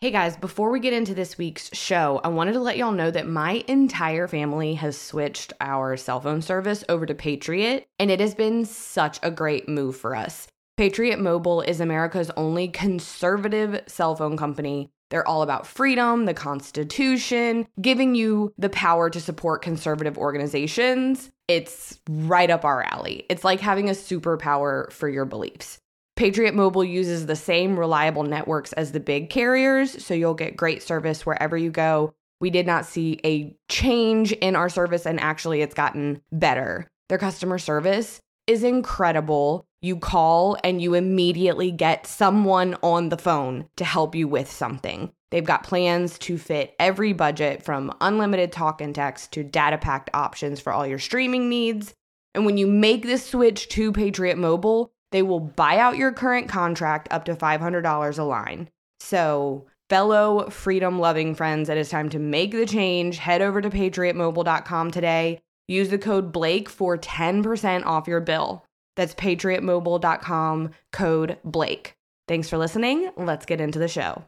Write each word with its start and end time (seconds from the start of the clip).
Hey 0.00 0.12
guys, 0.12 0.36
before 0.36 0.70
we 0.70 0.78
get 0.78 0.92
into 0.92 1.12
this 1.12 1.36
week's 1.38 1.76
show, 1.76 2.20
I 2.22 2.28
wanted 2.28 2.52
to 2.52 2.60
let 2.60 2.76
y'all 2.76 2.92
know 2.92 3.10
that 3.10 3.26
my 3.26 3.64
entire 3.66 4.28
family 4.28 4.74
has 4.74 4.96
switched 4.96 5.52
our 5.60 5.96
cell 5.96 6.20
phone 6.20 6.40
service 6.40 6.84
over 6.88 7.04
to 7.04 7.16
Patriot, 7.16 7.88
and 7.98 8.08
it 8.08 8.20
has 8.20 8.32
been 8.32 8.64
such 8.64 9.18
a 9.24 9.32
great 9.32 9.68
move 9.68 9.96
for 9.96 10.14
us. 10.14 10.46
Patriot 10.76 11.18
Mobile 11.18 11.62
is 11.62 11.80
America's 11.80 12.30
only 12.36 12.68
conservative 12.68 13.82
cell 13.88 14.14
phone 14.14 14.36
company. 14.36 14.88
They're 15.10 15.26
all 15.26 15.42
about 15.42 15.66
freedom, 15.66 16.26
the 16.26 16.34
Constitution, 16.34 17.66
giving 17.80 18.14
you 18.14 18.54
the 18.56 18.68
power 18.68 19.10
to 19.10 19.20
support 19.20 19.62
conservative 19.62 20.16
organizations. 20.16 21.28
It's 21.48 21.98
right 22.08 22.50
up 22.50 22.64
our 22.64 22.84
alley. 22.84 23.26
It's 23.28 23.42
like 23.42 23.58
having 23.58 23.88
a 23.88 23.94
superpower 23.94 24.92
for 24.92 25.08
your 25.08 25.24
beliefs. 25.24 25.80
Patriot 26.18 26.52
Mobile 26.52 26.84
uses 26.84 27.26
the 27.26 27.36
same 27.36 27.78
reliable 27.78 28.24
networks 28.24 28.72
as 28.72 28.90
the 28.90 28.98
big 28.98 29.30
carriers, 29.30 30.04
so 30.04 30.14
you'll 30.14 30.34
get 30.34 30.56
great 30.56 30.82
service 30.82 31.24
wherever 31.24 31.56
you 31.56 31.70
go. 31.70 32.12
We 32.40 32.50
did 32.50 32.66
not 32.66 32.86
see 32.86 33.20
a 33.24 33.54
change 33.68 34.32
in 34.32 34.56
our 34.56 34.68
service, 34.68 35.06
and 35.06 35.20
actually, 35.20 35.62
it's 35.62 35.76
gotten 35.76 36.20
better. 36.32 36.88
Their 37.08 37.18
customer 37.18 37.56
service 37.58 38.20
is 38.48 38.64
incredible. 38.64 39.64
You 39.80 39.96
call 39.96 40.56
and 40.64 40.82
you 40.82 40.94
immediately 40.94 41.70
get 41.70 42.04
someone 42.04 42.76
on 42.82 43.10
the 43.10 43.16
phone 43.16 43.68
to 43.76 43.84
help 43.84 44.16
you 44.16 44.26
with 44.26 44.50
something. 44.50 45.12
They've 45.30 45.44
got 45.44 45.62
plans 45.62 46.18
to 46.20 46.36
fit 46.36 46.74
every 46.80 47.12
budget 47.12 47.62
from 47.62 47.96
unlimited 48.00 48.50
talk 48.50 48.80
and 48.80 48.92
text 48.92 49.30
to 49.34 49.44
data 49.44 49.78
packed 49.78 50.10
options 50.14 50.58
for 50.58 50.72
all 50.72 50.84
your 50.84 50.98
streaming 50.98 51.48
needs. 51.48 51.94
And 52.34 52.44
when 52.44 52.58
you 52.58 52.66
make 52.66 53.04
this 53.04 53.24
switch 53.24 53.68
to 53.68 53.92
Patriot 53.92 54.36
Mobile, 54.36 54.90
they 55.10 55.22
will 55.22 55.40
buy 55.40 55.78
out 55.78 55.96
your 55.96 56.12
current 56.12 56.48
contract 56.48 57.08
up 57.10 57.24
to 57.24 57.34
$500 57.34 58.18
a 58.18 58.22
line. 58.22 58.68
So, 59.00 59.66
fellow 59.88 60.50
freedom 60.50 60.98
loving 60.98 61.34
friends, 61.34 61.68
it 61.68 61.78
is 61.78 61.88
time 61.88 62.08
to 62.10 62.18
make 62.18 62.52
the 62.52 62.66
change. 62.66 63.18
Head 63.18 63.42
over 63.42 63.60
to 63.60 63.70
patriotmobile.com 63.70 64.90
today. 64.90 65.40
Use 65.66 65.88
the 65.90 65.98
code 65.98 66.32
Blake 66.32 66.68
for 66.68 66.96
10% 66.96 67.84
off 67.84 68.08
your 68.08 68.20
bill. 68.20 68.64
That's 68.96 69.14
patriotmobile.com 69.14 70.70
code 70.92 71.38
Blake. 71.44 71.94
Thanks 72.26 72.48
for 72.48 72.58
listening. 72.58 73.10
Let's 73.16 73.46
get 73.46 73.60
into 73.60 73.78
the 73.78 73.88
show. 73.88 74.24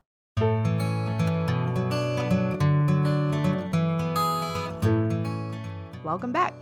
Welcome 6.04 6.32
back 6.32 6.59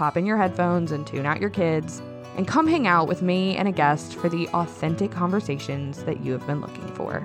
pop 0.00 0.16
in 0.16 0.24
your 0.24 0.38
headphones 0.38 0.92
and 0.92 1.06
tune 1.06 1.26
out 1.26 1.42
your 1.42 1.50
kids, 1.50 2.00
and 2.38 2.48
come 2.48 2.66
hang 2.66 2.86
out 2.86 3.06
with 3.06 3.20
me 3.20 3.54
and 3.58 3.68
a 3.68 3.70
guest 3.70 4.14
for 4.14 4.30
the 4.30 4.48
authentic 4.54 5.10
conversations 5.10 6.04
that 6.04 6.24
you 6.24 6.32
have 6.32 6.46
been 6.46 6.62
looking 6.62 6.88
for. 6.94 7.20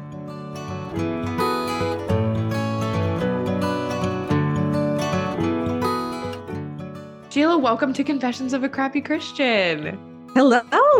Sheila, 7.29 7.57
welcome 7.57 7.93
to 7.93 8.03
Confessions 8.03 8.51
of 8.51 8.65
a 8.65 8.67
Crappy 8.67 8.99
Christian. 8.99 9.97
Hello, 10.33 10.59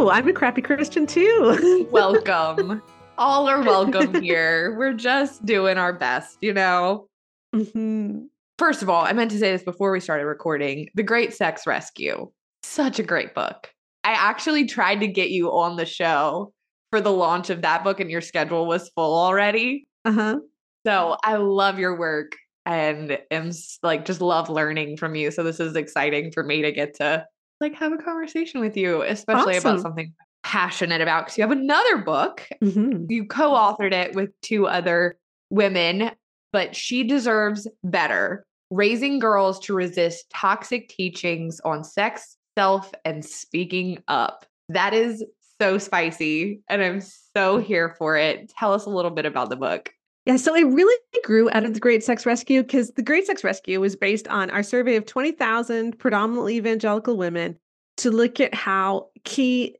I'm 0.09 0.29
a 0.29 0.31
crappy 0.31 0.61
Christian 0.61 1.05
too. 1.05 1.87
welcome. 1.91 2.81
All 3.17 3.49
are 3.49 3.61
welcome 3.61 4.23
here. 4.23 4.77
We're 4.77 4.93
just 4.93 5.45
doing 5.45 5.77
our 5.77 5.91
best, 5.91 6.37
you 6.39 6.53
know? 6.53 7.09
Mm-hmm. 7.53 8.27
First 8.57 8.81
of 8.81 8.89
all, 8.89 9.03
I 9.03 9.13
meant 9.13 9.31
to 9.31 9.37
say 9.37 9.51
this 9.51 9.63
before 9.63 9.91
we 9.91 9.99
started 9.99 10.25
recording 10.25 10.87
The 10.95 11.03
Great 11.03 11.33
Sex 11.33 11.67
Rescue. 11.67 12.31
Such 12.63 12.99
a 12.99 13.03
great 13.03 13.33
book. 13.35 13.71
I 14.03 14.11
actually 14.11 14.65
tried 14.65 14.99
to 15.01 15.07
get 15.07 15.29
you 15.29 15.51
on 15.51 15.75
the 15.75 15.85
show 15.85 16.53
for 16.91 17.01
the 17.01 17.11
launch 17.11 17.49
of 17.49 17.61
that 17.63 17.83
book, 17.83 17.99
and 17.99 18.09
your 18.09 18.21
schedule 18.21 18.65
was 18.65 18.89
full 18.95 19.15
already. 19.17 19.87
Uh 20.05 20.11
huh. 20.11 20.39
So 20.85 21.17
I 21.23 21.35
love 21.37 21.79
your 21.79 21.97
work 21.97 22.33
and 22.65 23.17
am 23.31 23.51
like 23.83 24.05
just 24.05 24.21
love 24.21 24.49
learning 24.49 24.97
from 24.97 25.15
you. 25.15 25.31
So 25.31 25.43
this 25.43 25.59
is 25.59 25.75
exciting 25.75 26.31
for 26.31 26.43
me 26.43 26.61
to 26.61 26.71
get 26.71 26.95
to 26.95 27.25
like 27.59 27.75
have 27.75 27.91
a 27.91 27.97
conversation 27.97 28.59
with 28.61 28.77
you, 28.77 29.01
especially 29.01 29.57
awesome. 29.57 29.71
about 29.71 29.81
something 29.81 30.13
passionate 30.43 31.01
about 31.01 31.25
because 31.25 31.37
you 31.37 31.43
have 31.43 31.51
another 31.51 31.97
book. 31.97 32.47
Mm-hmm. 32.63 33.05
You 33.09 33.25
co-authored 33.25 33.93
it 33.93 34.15
with 34.15 34.29
two 34.41 34.67
other 34.67 35.17
women 35.49 36.11
but 36.55 36.73
she 36.73 37.03
deserves 37.03 37.67
better. 37.83 38.45
Raising 38.69 39.19
girls 39.19 39.59
to 39.65 39.73
resist 39.73 40.29
toxic 40.29 40.87
teachings 40.87 41.59
on 41.65 41.83
sex, 41.83 42.37
self, 42.57 42.93
and 43.03 43.25
speaking 43.25 44.01
up. 44.07 44.45
That 44.69 44.93
is 44.93 45.21
so 45.59 45.77
spicy, 45.77 46.61
and 46.69 46.81
I'm 46.81 47.01
so 47.01 47.57
here 47.57 47.93
for 47.97 48.15
it. 48.15 48.53
Tell 48.57 48.71
us 48.71 48.85
a 48.85 48.89
little 48.89 49.11
bit 49.11 49.25
about 49.25 49.49
the 49.49 49.57
book. 49.57 49.91
Yeah, 50.25 50.37
so 50.37 50.55
it 50.55 50.63
really 50.63 50.97
grew 51.25 51.49
out 51.51 51.65
of 51.65 51.73
the 51.73 51.81
Great 51.81 52.05
Sex 52.05 52.25
Rescue 52.25 52.63
because 52.63 52.91
the 52.91 53.03
Great 53.03 53.27
Sex 53.27 53.43
Rescue 53.43 53.81
was 53.81 53.97
based 53.97 54.29
on 54.29 54.49
our 54.49 54.63
survey 54.63 54.95
of 54.95 55.05
20,000 55.05 55.99
predominantly 55.99 56.55
evangelical 56.55 57.17
women 57.17 57.59
to 57.97 58.11
look 58.11 58.39
at 58.39 58.55
how 58.55 59.09
key 59.25 59.75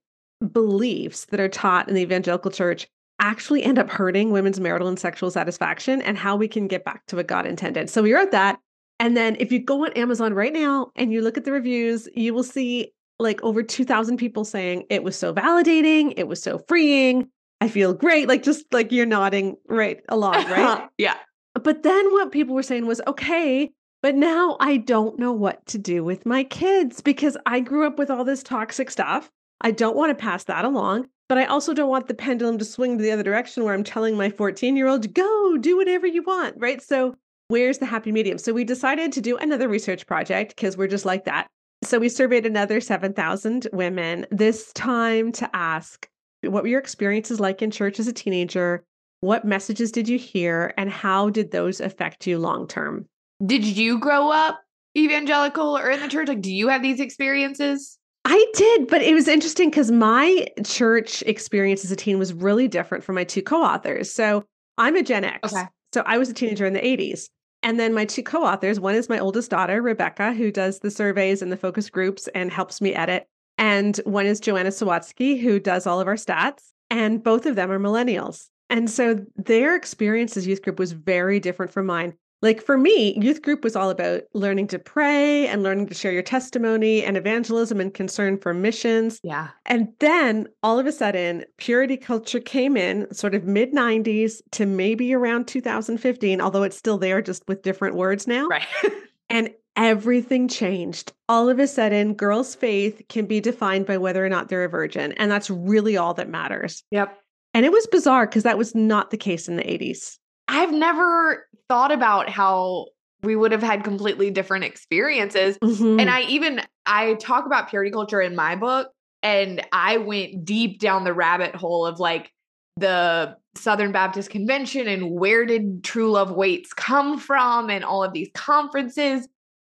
beliefs 0.51 1.27
that 1.27 1.39
are 1.39 1.47
taught 1.47 1.87
in 1.87 1.95
the 1.95 2.01
evangelical 2.01 2.51
church 2.51 2.89
actually 3.19 3.63
end 3.63 3.79
up 3.79 3.89
hurting 3.89 4.31
women's 4.31 4.59
marital 4.59 4.87
and 4.87 4.99
sexual 4.99 5.31
satisfaction 5.31 6.01
and 6.01 6.17
how 6.17 6.35
we 6.35 6.47
can 6.47 6.67
get 6.67 6.83
back 6.83 7.05
to 7.07 7.15
what 7.15 7.27
God 7.27 7.45
intended. 7.45 7.89
So 7.89 8.03
we 8.03 8.13
wrote 8.13 8.31
that. 8.31 8.59
And 8.99 9.15
then 9.15 9.35
if 9.39 9.51
you 9.51 9.59
go 9.59 9.85
on 9.85 9.93
Amazon 9.93 10.33
right 10.33 10.53
now 10.53 10.91
and 10.95 11.11
you 11.11 11.21
look 11.21 11.37
at 11.37 11.45
the 11.45 11.51
reviews, 11.51 12.07
you 12.15 12.33
will 12.33 12.43
see 12.43 12.93
like 13.19 13.41
over 13.43 13.63
2,000 13.63 14.17
people 14.17 14.43
saying 14.43 14.85
it 14.89 15.03
was 15.03 15.17
so 15.17 15.33
validating, 15.33 16.13
it 16.17 16.27
was 16.27 16.41
so 16.41 16.57
freeing. 16.67 17.29
I 17.61 17.69
feel 17.69 17.93
great. 17.93 18.27
Like 18.27 18.43
just 18.43 18.65
like 18.73 18.91
you're 18.91 19.05
nodding 19.05 19.55
right 19.67 20.01
along, 20.09 20.33
right? 20.49 20.87
yeah. 20.97 21.15
But 21.53 21.83
then 21.83 22.11
what 22.11 22.31
people 22.31 22.53
were 22.53 22.63
saying 22.63 22.85
was, 22.85 23.01
okay, 23.07 23.71
but 24.01 24.15
now 24.15 24.57
I 24.59 24.77
don't 24.77 25.17
know 25.17 25.31
what 25.31 25.65
to 25.67 25.77
do 25.77 26.03
with 26.03 26.25
my 26.25 26.43
kids 26.43 27.01
because 27.01 27.37
I 27.45 27.61
grew 27.61 27.87
up 27.87 27.97
with 27.97 28.11
all 28.11 28.23
this 28.23 28.43
toxic 28.43 28.91
stuff. 28.91 29.31
I 29.61 29.71
don't 29.71 29.95
want 29.95 30.15
to 30.15 30.21
pass 30.21 30.43
that 30.43 30.65
along. 30.65 31.07
But 31.27 31.37
I 31.39 31.45
also 31.45 31.73
don't 31.73 31.89
want 31.89 32.07
the 32.07 32.13
pendulum 32.13 32.57
to 32.59 32.65
swing 32.65 32.97
to 32.97 33.03
the 33.03 33.11
other 33.11 33.23
direction 33.23 33.63
where 33.63 33.73
I'm 33.73 33.83
telling 33.83 34.15
my 34.15 34.29
14 34.29 34.75
year 34.75 34.87
old, 34.87 35.13
go 35.13 35.57
do 35.57 35.77
whatever 35.77 36.05
you 36.05 36.23
want. 36.23 36.55
Right. 36.57 36.81
So, 36.81 37.15
where's 37.47 37.79
the 37.79 37.85
happy 37.85 38.11
medium? 38.11 38.37
So, 38.37 38.53
we 38.53 38.63
decided 38.63 39.11
to 39.13 39.21
do 39.21 39.37
another 39.37 39.67
research 39.67 40.05
project 40.05 40.55
because 40.55 40.77
we're 40.77 40.87
just 40.87 41.05
like 41.05 41.25
that. 41.25 41.47
So, 41.83 41.97
we 41.99 42.09
surveyed 42.09 42.45
another 42.45 42.79
7,000 42.79 43.67
women, 43.73 44.27
this 44.29 44.71
time 44.73 45.31
to 45.33 45.49
ask 45.55 46.07
what 46.41 46.63
were 46.63 46.69
your 46.69 46.79
experiences 46.79 47.39
like 47.39 47.61
in 47.61 47.71
church 47.71 47.99
as 47.99 48.07
a 48.07 48.13
teenager? 48.13 48.83
What 49.21 49.45
messages 49.45 49.91
did 49.91 50.07
you 50.07 50.17
hear? 50.17 50.73
And 50.77 50.89
how 50.89 51.29
did 51.29 51.51
those 51.51 51.81
affect 51.81 52.27
you 52.27 52.37
long 52.37 52.67
term? 52.67 53.07
Did 53.43 53.65
you 53.65 53.99
grow 53.99 54.29
up 54.31 54.59
evangelical 54.95 55.77
or 55.77 55.89
in 55.89 55.99
the 55.99 56.07
church? 56.07 56.27
Like, 56.27 56.41
do 56.41 56.53
you 56.53 56.67
have 56.67 56.81
these 56.81 56.99
experiences? 56.99 57.97
I 58.25 58.45
did, 58.55 58.87
but 58.87 59.03
it 59.03 59.13
was 59.13 59.27
interesting 59.27 59.69
because 59.69 59.91
my 59.91 60.47
church 60.63 61.21
experience 61.23 61.85
as 61.85 61.91
a 61.91 61.95
teen 61.95 62.17
was 62.17 62.33
really 62.33 62.67
different 62.67 63.03
from 63.03 63.15
my 63.15 63.23
two 63.23 63.43
co 63.43 63.61
authors. 63.61 64.11
So 64.11 64.43
I'm 64.79 64.95
a 64.95 65.03
Gen 65.03 65.23
X. 65.23 65.53
Okay. 65.53 65.65
So 65.93 66.01
I 66.05 66.17
was 66.17 66.29
a 66.29 66.33
teenager 66.33 66.65
in 66.65 66.73
the 66.73 66.79
80s. 66.79 67.29
And 67.61 67.79
then 67.79 67.93
my 67.93 68.05
two 68.05 68.23
co 68.23 68.43
authors 68.43 68.79
one 68.79 68.95
is 68.95 69.09
my 69.09 69.19
oldest 69.19 69.51
daughter, 69.51 69.81
Rebecca, 69.81 70.33
who 70.33 70.51
does 70.51 70.79
the 70.79 70.91
surveys 70.91 71.41
and 71.41 71.51
the 71.51 71.57
focus 71.57 71.89
groups 71.89 72.27
and 72.33 72.51
helps 72.51 72.81
me 72.81 72.95
edit. 72.95 73.27
And 73.59 73.95
one 74.05 74.25
is 74.25 74.39
Joanna 74.39 74.69
Sawatsky, 74.69 75.39
who 75.39 75.59
does 75.59 75.85
all 75.85 76.01
of 76.01 76.07
our 76.07 76.15
stats. 76.15 76.71
And 76.89 77.23
both 77.23 77.45
of 77.45 77.55
them 77.55 77.71
are 77.71 77.79
millennials. 77.79 78.47
And 78.69 78.89
so 78.89 79.23
their 79.35 79.75
experience 79.75 80.35
as 80.35 80.47
youth 80.47 80.63
group 80.63 80.79
was 80.79 80.91
very 80.93 81.39
different 81.39 81.71
from 81.71 81.85
mine. 81.85 82.13
Like 82.45 82.61
for 82.61 82.77
me, 82.77 83.17
youth 83.19 83.41
group 83.41 83.63
was 83.63 83.75
all 83.75 83.89
about 83.89 84.21
learning 84.33 84.67
to 84.67 84.77
pray 84.77 85.47
and 85.47 85.63
learning 85.63 85.87
to 85.87 85.95
share 85.95 86.11
your 86.11 86.21
testimony 86.21 87.03
and 87.03 87.17
evangelism 87.17 87.81
and 87.81 87.91
concern 87.91 88.37
for 88.37 88.53
missions. 88.53 89.19
Yeah. 89.23 89.47
And 89.65 89.91
then 89.97 90.47
all 90.61 90.77
of 90.77 90.85
a 90.85 90.91
sudden, 90.91 91.43
purity 91.57 91.97
culture 91.97 92.39
came 92.39 92.77
in 92.77 93.11
sort 93.11 93.33
of 93.33 93.45
mid 93.45 93.73
90s 93.73 94.43
to 94.51 94.67
maybe 94.67 95.11
around 95.11 95.47
2015, 95.47 96.39
although 96.39 96.61
it's 96.61 96.77
still 96.77 96.99
there 96.99 97.19
just 97.19 97.41
with 97.47 97.63
different 97.63 97.95
words 97.95 98.27
now. 98.27 98.45
Right. 98.45 98.67
and 99.31 99.49
everything 99.75 100.47
changed. 100.47 101.13
All 101.27 101.49
of 101.49 101.57
a 101.57 101.65
sudden, 101.65 102.13
girls' 102.13 102.53
faith 102.53 103.01
can 103.09 103.25
be 103.25 103.39
defined 103.39 103.87
by 103.87 103.97
whether 103.97 104.23
or 104.23 104.29
not 104.29 104.49
they're 104.49 104.65
a 104.65 104.69
virgin. 104.69 105.13
And 105.13 105.31
that's 105.31 105.49
really 105.49 105.97
all 105.97 106.13
that 106.13 106.29
matters. 106.29 106.83
Yep. 106.91 107.17
And 107.55 107.65
it 107.65 107.71
was 107.71 107.87
bizarre 107.87 108.27
because 108.27 108.43
that 108.43 108.59
was 108.59 108.75
not 108.75 109.09
the 109.09 109.17
case 109.17 109.47
in 109.47 109.55
the 109.55 109.63
80s. 109.63 110.19
I've 110.47 110.71
never 110.71 111.47
thought 111.69 111.91
about 111.91 112.29
how 112.29 112.87
we 113.23 113.35
would 113.35 113.51
have 113.51 113.63
had 113.63 113.83
completely 113.83 114.29
different 114.29 114.65
experiences. 114.65 115.57
Mhm. 115.59 115.99
And 115.99 116.09
I 116.09 116.21
even 116.23 116.61
I 116.85 117.15
talk 117.15 117.45
about 117.45 117.69
purity 117.69 117.91
culture 117.91 118.21
in 118.21 118.35
my 118.35 118.55
book 118.55 118.91
and 119.23 119.65
I 119.71 119.97
went 119.97 120.45
deep 120.45 120.79
down 120.79 121.03
the 121.03 121.13
rabbit 121.13 121.55
hole 121.55 121.85
of 121.85 121.99
like 121.99 122.31
the 122.77 123.35
Southern 123.55 123.91
Baptist 123.91 124.29
Convention 124.29 124.87
and 124.87 125.11
where 125.11 125.45
did 125.45 125.83
true 125.83 126.11
love 126.11 126.31
waits 126.31 126.73
come 126.73 127.17
from 127.17 127.69
and 127.69 127.83
all 127.83 128.03
of 128.03 128.13
these 128.13 128.29
conferences. 128.35 129.27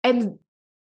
And 0.04 0.38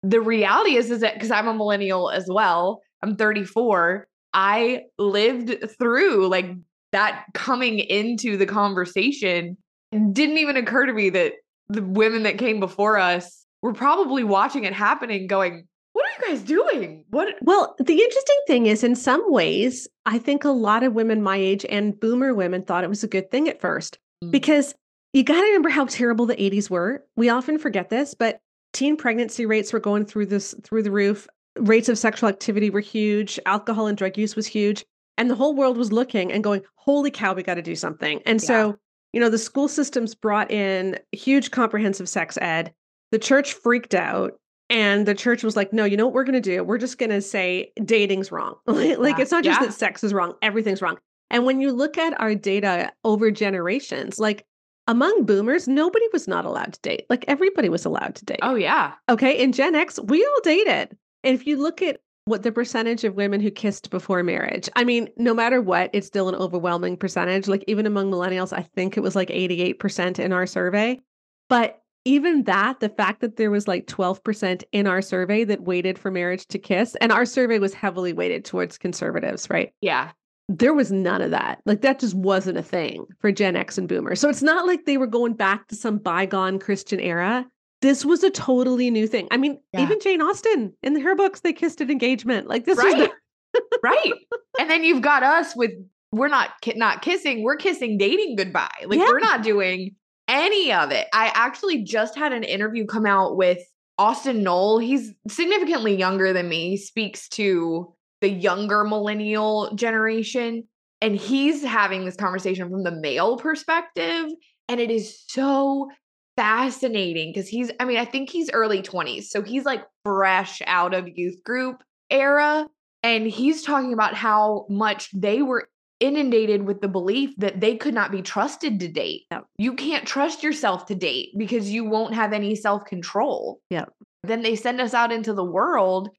the 0.02 0.20
reality 0.20 0.76
is 0.76 0.90
is 0.90 1.00
that 1.00 1.14
because 1.14 1.30
I'm 1.30 1.48
a 1.48 1.54
millennial 1.54 2.10
as 2.10 2.26
well, 2.28 2.80
I'm 3.02 3.16
34, 3.16 4.08
I 4.32 4.82
lived 4.98 5.70
through 5.78 6.28
like 6.28 6.50
that 6.92 7.24
coming 7.34 7.78
into 7.78 8.36
the 8.36 8.46
conversation. 8.46 9.56
Didn't 9.92 10.38
even 10.38 10.56
occur 10.56 10.86
to 10.86 10.92
me 10.92 11.10
that 11.10 11.34
the 11.68 11.82
women 11.82 12.24
that 12.24 12.38
came 12.38 12.60
before 12.60 12.98
us 12.98 13.46
were 13.62 13.72
probably 13.72 14.24
watching 14.24 14.64
it 14.64 14.72
happening 14.72 15.26
going, 15.26 15.66
what 15.92 16.04
are 16.04 16.28
you 16.28 16.34
guys 16.34 16.42
doing? 16.42 17.04
What 17.10 17.34
Well, 17.40 17.74
the 17.78 17.94
interesting 17.94 18.36
thing 18.46 18.66
is, 18.66 18.84
in 18.84 18.94
some 18.94 19.22
ways, 19.32 19.88
I 20.04 20.18
think 20.18 20.44
a 20.44 20.50
lot 20.50 20.82
of 20.82 20.92
women 20.92 21.22
my 21.22 21.36
age 21.36 21.64
and 21.68 21.98
boomer 21.98 22.34
women 22.34 22.62
thought 22.62 22.84
it 22.84 22.90
was 22.90 23.02
a 23.02 23.08
good 23.08 23.30
thing 23.30 23.48
at 23.48 23.60
first 23.60 23.98
Mm. 24.22 24.30
because 24.30 24.74
you 25.12 25.22
got 25.24 25.40
to 25.40 25.46
remember 25.46 25.68
how 25.68 25.86
terrible 25.86 26.26
the 26.26 26.36
80s 26.36 26.68
were. 26.70 27.04
We 27.16 27.28
often 27.28 27.58
forget 27.58 27.88
this, 27.90 28.14
but 28.14 28.40
teen 28.72 28.96
pregnancy 28.96 29.46
rates 29.46 29.72
were 29.72 29.80
going 29.80 30.04
through 30.04 30.26
this 30.26 30.54
through 30.62 30.82
the 30.82 30.90
roof. 30.90 31.26
Rates 31.58 31.88
of 31.88 31.96
sexual 31.98 32.28
activity 32.28 32.68
were 32.70 32.80
huge. 32.80 33.40
Alcohol 33.46 33.86
and 33.86 33.96
drug 33.96 34.18
use 34.18 34.36
was 34.36 34.46
huge. 34.46 34.84
And 35.16 35.30
the 35.30 35.34
whole 35.34 35.54
world 35.54 35.78
was 35.78 35.92
looking 35.92 36.30
and 36.30 36.44
going, 36.44 36.62
holy 36.74 37.10
cow, 37.10 37.32
we 37.34 37.42
got 37.42 37.54
to 37.54 37.62
do 37.62 37.74
something. 37.74 38.20
And 38.26 38.42
so, 38.42 38.76
you 39.16 39.20
know, 39.20 39.30
the 39.30 39.38
school 39.38 39.66
systems 39.66 40.14
brought 40.14 40.50
in 40.50 40.98
huge 41.10 41.50
comprehensive 41.50 42.06
sex 42.06 42.36
ed. 42.42 42.74
The 43.12 43.18
church 43.18 43.54
freaked 43.54 43.94
out 43.94 44.34
and 44.68 45.06
the 45.06 45.14
church 45.14 45.42
was 45.42 45.56
like, 45.56 45.72
no, 45.72 45.86
you 45.86 45.96
know 45.96 46.04
what 46.04 46.12
we're 46.12 46.24
going 46.24 46.34
to 46.34 46.40
do? 46.42 46.62
We're 46.62 46.76
just 46.76 46.98
going 46.98 47.08
to 47.08 47.22
say 47.22 47.72
dating's 47.82 48.30
wrong. 48.30 48.56
like, 48.66 49.16
Yeah. 49.16 49.22
it's 49.22 49.30
not 49.30 49.42
just 49.42 49.58
Yeah. 49.58 49.68
that 49.68 49.72
sex 49.72 50.04
is 50.04 50.12
wrong, 50.12 50.34
everything's 50.42 50.82
wrong. 50.82 50.98
And 51.30 51.46
when 51.46 51.62
you 51.62 51.72
look 51.72 51.96
at 51.96 52.20
our 52.20 52.34
data 52.34 52.92
over 53.04 53.30
generations, 53.30 54.18
like 54.18 54.44
among 54.86 55.24
boomers, 55.24 55.66
nobody 55.66 56.04
was 56.12 56.28
not 56.28 56.44
allowed 56.44 56.74
to 56.74 56.80
date. 56.82 57.06
Like 57.08 57.24
everybody 57.26 57.70
was 57.70 57.86
allowed 57.86 58.16
to 58.16 58.24
date. 58.26 58.40
Oh 58.42 58.54
yeah. 58.54 58.92
Okay. 59.08 59.42
In 59.42 59.52
Gen 59.52 59.74
X, 59.74 59.98
we 59.98 60.26
all 60.26 60.40
dated. 60.44 60.94
And 61.24 61.34
if 61.34 61.46
you 61.46 61.56
look 61.56 61.80
at 61.80 62.00
what 62.26 62.42
the 62.42 62.52
percentage 62.52 63.04
of 63.04 63.14
women 63.14 63.40
who 63.40 63.50
kissed 63.50 63.88
before 63.88 64.22
marriage, 64.22 64.68
I 64.76 64.84
mean, 64.84 65.08
no 65.16 65.32
matter 65.32 65.62
what, 65.62 65.90
it's 65.92 66.08
still 66.08 66.28
an 66.28 66.34
overwhelming 66.34 66.96
percentage. 66.96 67.46
Like 67.46 67.64
even 67.68 67.86
among 67.86 68.10
millennials, 68.10 68.52
I 68.52 68.62
think 68.62 68.96
it 68.96 69.00
was 69.00 69.16
like 69.16 69.28
88% 69.28 70.18
in 70.18 70.32
our 70.32 70.46
survey. 70.46 71.00
But 71.48 71.80
even 72.04 72.42
that, 72.44 72.80
the 72.80 72.88
fact 72.88 73.20
that 73.20 73.36
there 73.36 73.50
was 73.50 73.68
like 73.68 73.86
12% 73.86 74.64
in 74.72 74.86
our 74.88 75.00
survey 75.02 75.44
that 75.44 75.62
waited 75.62 75.98
for 75.98 76.10
marriage 76.10 76.46
to 76.48 76.58
kiss, 76.58 76.96
and 77.00 77.12
our 77.12 77.24
survey 77.24 77.60
was 77.60 77.74
heavily 77.74 78.12
weighted 78.12 78.44
towards 78.44 78.76
conservatives, 78.76 79.48
right? 79.48 79.72
Yeah. 79.80 80.10
There 80.48 80.74
was 80.74 80.92
none 80.92 81.22
of 81.22 81.30
that. 81.30 81.60
Like 81.64 81.80
that 81.82 82.00
just 82.00 82.14
wasn't 82.14 82.58
a 82.58 82.62
thing 82.62 83.06
for 83.20 83.30
Gen 83.30 83.56
X 83.56 83.78
and 83.78 83.88
Boomers. 83.88 84.20
So 84.20 84.28
it's 84.28 84.42
not 84.42 84.66
like 84.66 84.84
they 84.84 84.98
were 84.98 85.06
going 85.06 85.34
back 85.34 85.68
to 85.68 85.76
some 85.76 85.98
bygone 85.98 86.58
Christian 86.58 87.00
era. 87.00 87.46
This 87.82 88.04
was 88.04 88.22
a 88.22 88.30
totally 88.30 88.90
new 88.90 89.06
thing. 89.06 89.28
I 89.30 89.36
mean, 89.36 89.60
Yeah. 89.72 89.82
even 89.82 90.00
Jane 90.00 90.22
Austen 90.22 90.72
in 90.82 90.98
her 91.00 91.14
books, 91.14 91.40
they 91.40 91.52
kissed 91.52 91.80
at 91.80 91.90
engagement. 91.90 92.48
Like 92.48 92.64
this 92.64 92.78
Right. 92.78 93.10
was 93.54 93.62
right. 93.82 94.12
And 94.58 94.70
then 94.70 94.84
you've 94.84 95.02
got 95.02 95.22
us 95.22 95.54
with 95.54 95.72
we're 96.12 96.28
not 96.28 96.50
not 96.76 97.02
kissing, 97.02 97.42
we're 97.42 97.56
kissing 97.56 97.98
dating 97.98 98.36
goodbye. 98.36 98.84
Like 98.86 98.98
Yeah. 98.98 99.06
we're 99.08 99.20
not 99.20 99.42
doing 99.42 99.94
any 100.28 100.72
of 100.72 100.90
it. 100.90 101.06
I 101.12 101.30
actually 101.34 101.82
just 101.82 102.16
had 102.16 102.32
an 102.32 102.42
interview 102.42 102.86
come 102.86 103.04
out 103.06 103.36
with 103.36 103.58
Austin 103.98 104.42
Knoll. 104.42 104.78
He's 104.78 105.12
significantly 105.28 105.94
younger 105.94 106.32
than 106.32 106.48
me. 106.48 106.70
He 106.70 106.76
speaks 106.78 107.28
to 107.30 107.92
the 108.22 108.30
younger 108.30 108.82
millennial 108.84 109.74
generation 109.74 110.64
and 111.02 111.14
he's 111.16 111.62
having 111.62 112.06
this 112.06 112.16
conversation 112.16 112.70
from 112.70 112.82
the 112.82 112.90
male 112.90 113.36
perspective 113.36 114.26
and 114.68 114.80
it 114.80 114.90
is 114.90 115.22
so 115.28 115.88
fascinating 116.36 117.32
because 117.32 117.48
he's 117.48 117.70
I 117.80 117.84
mean, 117.84 117.96
I 117.96 118.04
think 118.04 118.30
he's 118.30 118.50
early 118.52 118.82
20s. 118.82 119.24
So 119.24 119.42
he's 119.42 119.64
like 119.64 119.84
fresh 120.04 120.62
out 120.66 120.94
of 120.94 121.08
youth 121.16 121.42
group 121.44 121.82
era 122.10 122.68
and 123.02 123.26
he's 123.26 123.62
talking 123.62 123.92
about 123.92 124.14
how 124.14 124.66
much 124.68 125.10
they 125.12 125.42
were 125.42 125.68
inundated 126.00 126.62
with 126.62 126.80
the 126.80 126.88
belief 126.88 127.30
that 127.38 127.60
they 127.60 127.76
could 127.76 127.94
not 127.94 128.12
be 128.12 128.22
trusted 128.22 128.80
to 128.80 128.88
date. 128.88 129.22
Yep. 129.30 129.46
You 129.58 129.74
can't 129.74 130.06
trust 130.06 130.42
yourself 130.42 130.86
to 130.86 130.94
date 130.94 131.30
because 131.36 131.70
you 131.70 131.84
won't 131.84 132.14
have 132.14 132.32
any 132.32 132.54
self 132.54 132.84
control. 132.84 133.60
Yeah. 133.70 133.86
Then 134.22 134.42
they 134.42 134.56
send 134.56 134.80
us 134.80 134.92
out 134.92 135.12
into 135.12 135.32
the 135.32 135.44
world 135.44 136.10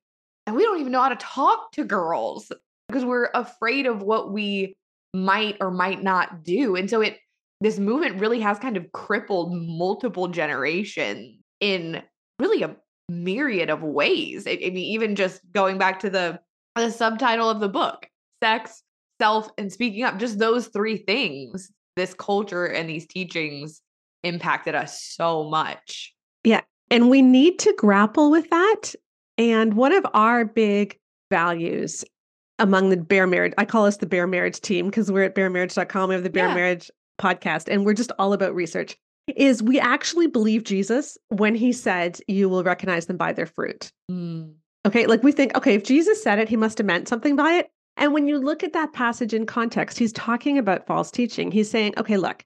and 0.46 0.56
we 0.56 0.64
don't 0.64 0.80
even 0.80 0.92
know 0.92 1.02
how 1.02 1.10
to 1.10 1.16
talk 1.18 1.72
to 1.74 1.84
girls 1.84 2.52
because 2.88 3.04
we're 3.04 3.30
afraid 3.34 3.86
of 3.86 4.02
what 4.02 4.32
we 4.32 4.76
might 5.14 5.58
or 5.60 5.72
might 5.72 6.02
not 6.02 6.44
do. 6.44 6.76
And 6.76 6.90
so 6.90 7.02
it 7.02 7.18
this 7.62 7.80
movement 7.80 8.20
really 8.20 8.40
has 8.40 8.60
kind 8.60 8.78
of 8.78 8.92
crippled 8.92 9.54
multiple 9.54 10.28
generations 10.28 11.38
in 11.60 12.02
really 12.40 12.64
a 12.64 12.76
myriad 13.10 13.70
of 13.70 13.82
ways. 13.82 14.46
I, 14.48 14.52
I 14.52 14.70
mean, 14.70 14.78
even 14.78 15.16
just 15.16 15.42
going 15.54 15.78
back 15.78 16.00
to 16.02 16.10
the 16.10 16.40
the 16.76 16.92
subtitle 16.92 17.50
of 17.50 17.60
the 17.60 17.70
book, 17.70 18.08
sex, 18.44 18.84
self, 19.20 19.50
and 19.58 19.72
speaking 19.72 20.04
up, 20.04 20.20
just 20.20 20.38
those 20.38 20.68
three 20.68 20.98
things, 20.98 21.72
this 21.96 22.14
culture 22.14 22.66
and 22.66 22.88
these 22.88 23.08
teachings 23.08 23.82
impacted 24.24 24.76
us 24.76 25.02
so 25.04 25.50
much. 25.50 26.14
Yeah. 26.44 26.62
And 26.92 27.10
we 27.10 27.22
need 27.22 27.60
to 27.60 27.74
grapple 27.78 28.30
with 28.30 28.50
that. 28.52 28.94
And 29.38 29.74
one 29.74 29.92
of 29.92 30.06
our 30.14 30.46
big 30.46 30.98
values 31.32 32.06
among 32.60 32.90
the 32.90 32.98
Bare 32.98 33.28
Marriage, 33.28 33.54
I 33.58 33.66
call 33.66 33.86
us 33.86 33.98
the 33.98 34.06
Bare 34.06 34.28
Marriage 34.28 34.62
team 34.62 34.86
because 34.88 35.12
we're 35.12 35.24
at 35.24 35.36
baremarriage.com. 35.36 36.10
We 36.10 36.16
have 36.16 36.24
the 36.24 36.30
Bare 36.30 36.50
Yeah. 36.50 36.56
Marriage 36.56 36.92
podcast, 37.18 37.68
and 37.68 37.86
we're 37.86 37.94
just 37.94 38.12
all 38.20 38.34
about 38.34 38.56
research. 38.56 38.98
Is 39.36 39.62
we 39.62 39.80
actually 39.80 40.28
believe 40.28 40.64
Jesus 40.64 41.18
when 41.28 41.54
he 41.54 41.74
said, 41.74 42.20
You 42.28 42.48
will 42.48 42.64
recognize 42.64 43.08
them 43.08 43.18
by 43.18 43.34
their 43.34 43.46
fruit. 43.46 43.92
Mm. 44.10 44.54
Okay. 44.86 45.06
Like 45.06 45.22
we 45.22 45.34
think, 45.34 45.56
okay, 45.58 45.74
if 45.74 45.84
Jesus 45.84 46.24
said 46.24 46.40
it, 46.40 46.48
he 46.48 46.56
must 46.56 46.78
have 46.78 46.88
meant 46.88 47.10
something 47.10 47.36
by 47.36 47.54
it. 47.54 47.70
And 47.98 48.14
when 48.14 48.28
you 48.28 48.38
look 48.38 48.64
at 48.64 48.74
that 48.74 48.94
passage 48.94 49.34
in 49.34 49.46
context, 49.46 49.98
he's 49.98 50.14
talking 50.14 50.58
about 50.58 50.86
false 50.86 51.12
teaching. 51.12 51.52
He's 51.52 51.70
saying, 51.70 51.94
okay, 51.98 52.16
look, 52.16 52.46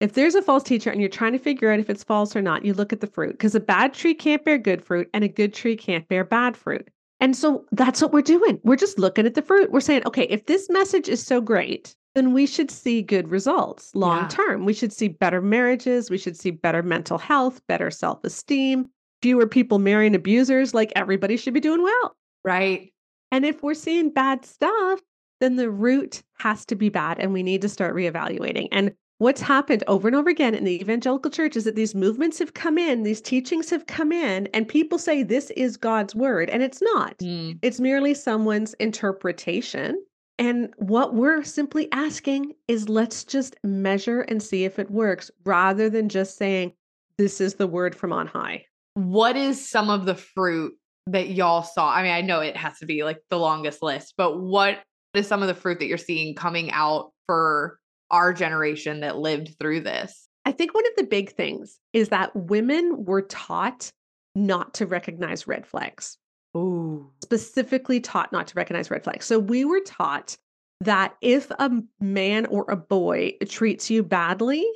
if 0.00 0.14
there's 0.14 0.34
a 0.34 0.42
false 0.42 0.62
teacher 0.62 0.90
and 0.90 1.00
you're 1.00 1.10
trying 1.10 1.32
to 1.32 1.38
figure 1.38 1.70
out 1.70 1.80
if 1.80 1.90
it's 1.90 2.04
false 2.04 2.34
or 2.34 2.42
not, 2.42 2.64
you 2.64 2.72
look 2.72 2.92
at 2.92 3.00
the 3.00 3.06
fruit 3.06 3.32
because 3.32 3.54
a 3.54 3.60
bad 3.60 3.92
tree 3.94 4.14
can't 4.14 4.44
bear 4.44 4.58
good 4.58 4.82
fruit 4.82 5.08
and 5.12 5.22
a 5.22 5.28
good 5.28 5.52
tree 5.52 5.76
can't 5.76 6.08
bear 6.08 6.24
bad 6.24 6.56
fruit. 6.56 6.88
And 7.20 7.36
so 7.36 7.64
that's 7.70 8.02
what 8.02 8.12
we're 8.12 8.22
doing. 8.22 8.58
We're 8.64 8.76
just 8.76 8.98
looking 8.98 9.26
at 9.26 9.34
the 9.34 9.42
fruit. 9.42 9.70
We're 9.70 9.80
saying, 9.80 10.02
okay, 10.06 10.24
if 10.24 10.46
this 10.46 10.68
message 10.70 11.08
is 11.08 11.24
so 11.24 11.40
great, 11.40 11.94
then 12.14 12.32
we 12.32 12.46
should 12.46 12.70
see 12.70 13.02
good 13.02 13.28
results 13.28 13.94
long 13.94 14.18
Yeah. 14.22 14.28
term. 14.28 14.64
We 14.64 14.72
should 14.74 14.92
see 14.92 15.08
better 15.08 15.40
marriages. 15.40 16.10
We 16.10 16.18
should 16.18 16.36
see 16.36 16.50
better 16.50 16.82
mental 16.82 17.18
health, 17.18 17.60
better 17.68 17.90
self 17.90 18.22
esteem, 18.24 18.86
fewer 19.22 19.46
people 19.46 19.78
marrying 19.78 20.14
abusers. 20.14 20.74
Like 20.74 20.92
everybody 20.96 21.36
should 21.36 21.54
be 21.54 21.60
doing 21.60 21.82
well. 21.82 22.16
Right. 22.44 22.92
And 23.30 23.44
if 23.46 23.62
we're 23.62 23.74
seeing 23.74 24.10
bad 24.10 24.44
stuff, 24.44 25.00
then 25.40 25.56
the 25.56 25.70
root 25.70 26.22
has 26.38 26.64
to 26.66 26.74
be 26.74 26.88
bad 26.88 27.18
and 27.18 27.32
we 27.32 27.42
need 27.42 27.62
to 27.62 27.68
start 27.68 27.94
reevaluating. 27.96 28.68
And 28.72 28.92
what's 29.18 29.40
happened 29.40 29.82
over 29.86 30.06
and 30.06 30.16
over 30.16 30.28
again 30.28 30.54
in 30.54 30.64
the 30.64 30.80
evangelical 30.80 31.30
church 31.30 31.56
is 31.56 31.64
that 31.64 31.76
these 31.76 31.94
movements 31.94 32.38
have 32.40 32.54
come 32.54 32.76
in, 32.76 33.04
these 33.04 33.20
teachings 33.20 33.70
have 33.70 33.86
come 33.86 34.12
in, 34.12 34.48
and 34.52 34.68
people 34.68 34.98
say 34.98 35.22
this 35.22 35.50
is 35.52 35.76
God's 35.76 36.14
word, 36.14 36.50
and 36.50 36.62
it's 36.62 36.82
not. 36.82 37.16
Mm. 37.18 37.58
It's 37.62 37.80
merely 37.80 38.14
someone's 38.14 38.74
interpretation. 38.74 39.96
And 40.42 40.74
what 40.78 41.14
we're 41.14 41.44
simply 41.44 41.86
asking 41.92 42.54
is 42.66 42.88
let's 42.88 43.22
just 43.22 43.54
measure 43.62 44.22
and 44.22 44.42
see 44.42 44.64
if 44.64 44.80
it 44.80 44.90
works 44.90 45.30
rather 45.44 45.88
than 45.88 46.08
just 46.08 46.36
saying, 46.36 46.72
this 47.16 47.40
is 47.40 47.54
the 47.54 47.68
word 47.68 47.94
from 47.94 48.12
on 48.12 48.26
high. 48.26 48.64
What 48.94 49.36
is 49.36 49.64
some 49.70 49.88
of 49.88 50.04
the 50.04 50.16
fruit 50.16 50.74
that 51.06 51.28
y'all 51.28 51.62
saw? 51.62 51.92
I 51.92 52.02
mean, 52.02 52.10
I 52.10 52.22
know 52.22 52.40
it 52.40 52.56
has 52.56 52.76
to 52.80 52.86
be 52.86 53.04
like 53.04 53.20
the 53.30 53.38
longest 53.38 53.84
list, 53.84 54.14
but 54.16 54.40
what 54.40 54.80
is 55.14 55.28
some 55.28 55.42
of 55.42 55.46
the 55.46 55.54
fruit 55.54 55.78
that 55.78 55.86
you're 55.86 55.96
seeing 55.96 56.34
coming 56.34 56.72
out 56.72 57.12
for 57.26 57.78
our 58.10 58.32
generation 58.32 58.98
that 59.02 59.18
lived 59.18 59.54
through 59.60 59.82
this? 59.82 60.26
I 60.44 60.50
think 60.50 60.74
one 60.74 60.86
of 60.88 60.96
the 60.96 61.04
big 61.04 61.30
things 61.30 61.78
is 61.92 62.08
that 62.08 62.34
women 62.34 63.04
were 63.04 63.22
taught 63.22 63.92
not 64.34 64.74
to 64.74 64.86
recognize 64.86 65.46
red 65.46 65.68
flags, 65.68 66.18
Ooh. 66.56 67.10
specifically 67.22 68.00
taught 68.00 68.32
not 68.32 68.46
to 68.48 68.54
recognize 68.54 68.90
red 68.90 69.04
flags. 69.04 69.26
So 69.26 69.38
we 69.38 69.64
were 69.64 69.80
taught 69.80 70.36
that 70.80 71.14
if 71.20 71.50
a 71.52 71.70
man 72.00 72.46
or 72.46 72.64
a 72.68 72.76
boy 72.76 73.32
treats 73.48 73.90
you 73.90 74.02
badly, 74.02 74.66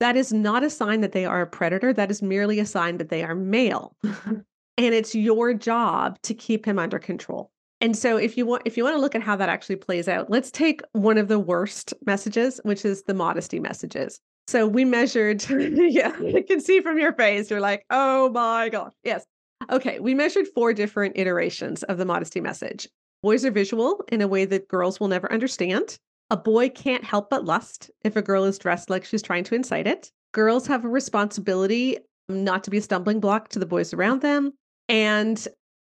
that 0.00 0.16
is 0.16 0.32
not 0.32 0.62
a 0.62 0.70
sign 0.70 1.00
that 1.00 1.12
they 1.12 1.24
are 1.24 1.40
a 1.40 1.46
predator. 1.46 1.92
That 1.92 2.10
is 2.10 2.22
merely 2.22 2.58
a 2.58 2.66
sign 2.66 2.98
that 2.98 3.08
they 3.08 3.22
are 3.22 3.34
male. 3.34 3.96
and 4.04 4.44
it's 4.76 5.14
your 5.14 5.54
job 5.54 6.20
to 6.22 6.34
keep 6.34 6.66
him 6.66 6.78
under 6.78 6.98
control. 6.98 7.50
And 7.80 7.96
so 7.96 8.16
if 8.16 8.36
you 8.36 8.46
want 8.46 8.62
if 8.64 8.76
you 8.76 8.84
want 8.84 8.96
to 8.96 9.00
look 9.00 9.14
at 9.14 9.22
how 9.22 9.36
that 9.36 9.48
actually 9.48 9.76
plays 9.76 10.08
out, 10.08 10.30
let's 10.30 10.50
take 10.50 10.80
one 10.92 11.18
of 11.18 11.28
the 11.28 11.38
worst 11.38 11.92
messages, 12.06 12.60
which 12.64 12.84
is 12.84 13.02
the 13.02 13.14
modesty 13.14 13.60
messages. 13.60 14.20
So 14.48 14.66
we 14.66 14.84
measured, 14.84 15.44
yeah, 15.50 16.16
I 16.34 16.42
can 16.46 16.60
see 16.60 16.80
from 16.80 16.98
your 16.98 17.12
face. 17.12 17.50
You're 17.50 17.60
like, 17.60 17.84
oh 17.90 18.30
my 18.30 18.68
God. 18.68 18.92
Yes. 19.02 19.26
Okay. 19.70 19.98
We 20.00 20.14
measured 20.14 20.48
four 20.48 20.72
different 20.72 21.16
iterations 21.16 21.82
of 21.84 21.98
the 21.98 22.04
modesty 22.04 22.40
message. 22.40 22.88
Boys 23.22 23.44
are 23.44 23.50
visual 23.50 24.04
in 24.12 24.22
a 24.22 24.28
way 24.28 24.44
that 24.44 24.68
girls 24.68 25.00
will 25.00 25.08
never 25.08 25.30
understand. 25.32 25.98
A 26.30 26.36
boy 26.36 26.68
can't 26.68 27.04
help 27.04 27.30
but 27.30 27.44
lust 27.44 27.90
if 28.04 28.16
a 28.16 28.22
girl 28.22 28.44
is 28.44 28.58
dressed 28.58 28.90
like 28.90 29.04
she's 29.04 29.22
trying 29.22 29.44
to 29.44 29.54
incite 29.54 29.86
it. 29.86 30.10
Girls 30.32 30.66
have 30.66 30.84
a 30.84 30.88
responsibility 30.88 31.98
not 32.28 32.64
to 32.64 32.70
be 32.70 32.78
a 32.78 32.82
stumbling 32.82 33.20
block 33.20 33.48
to 33.48 33.58
the 33.58 33.66
boys 33.66 33.94
around 33.94 34.20
them. 34.20 34.52
And 34.88 35.46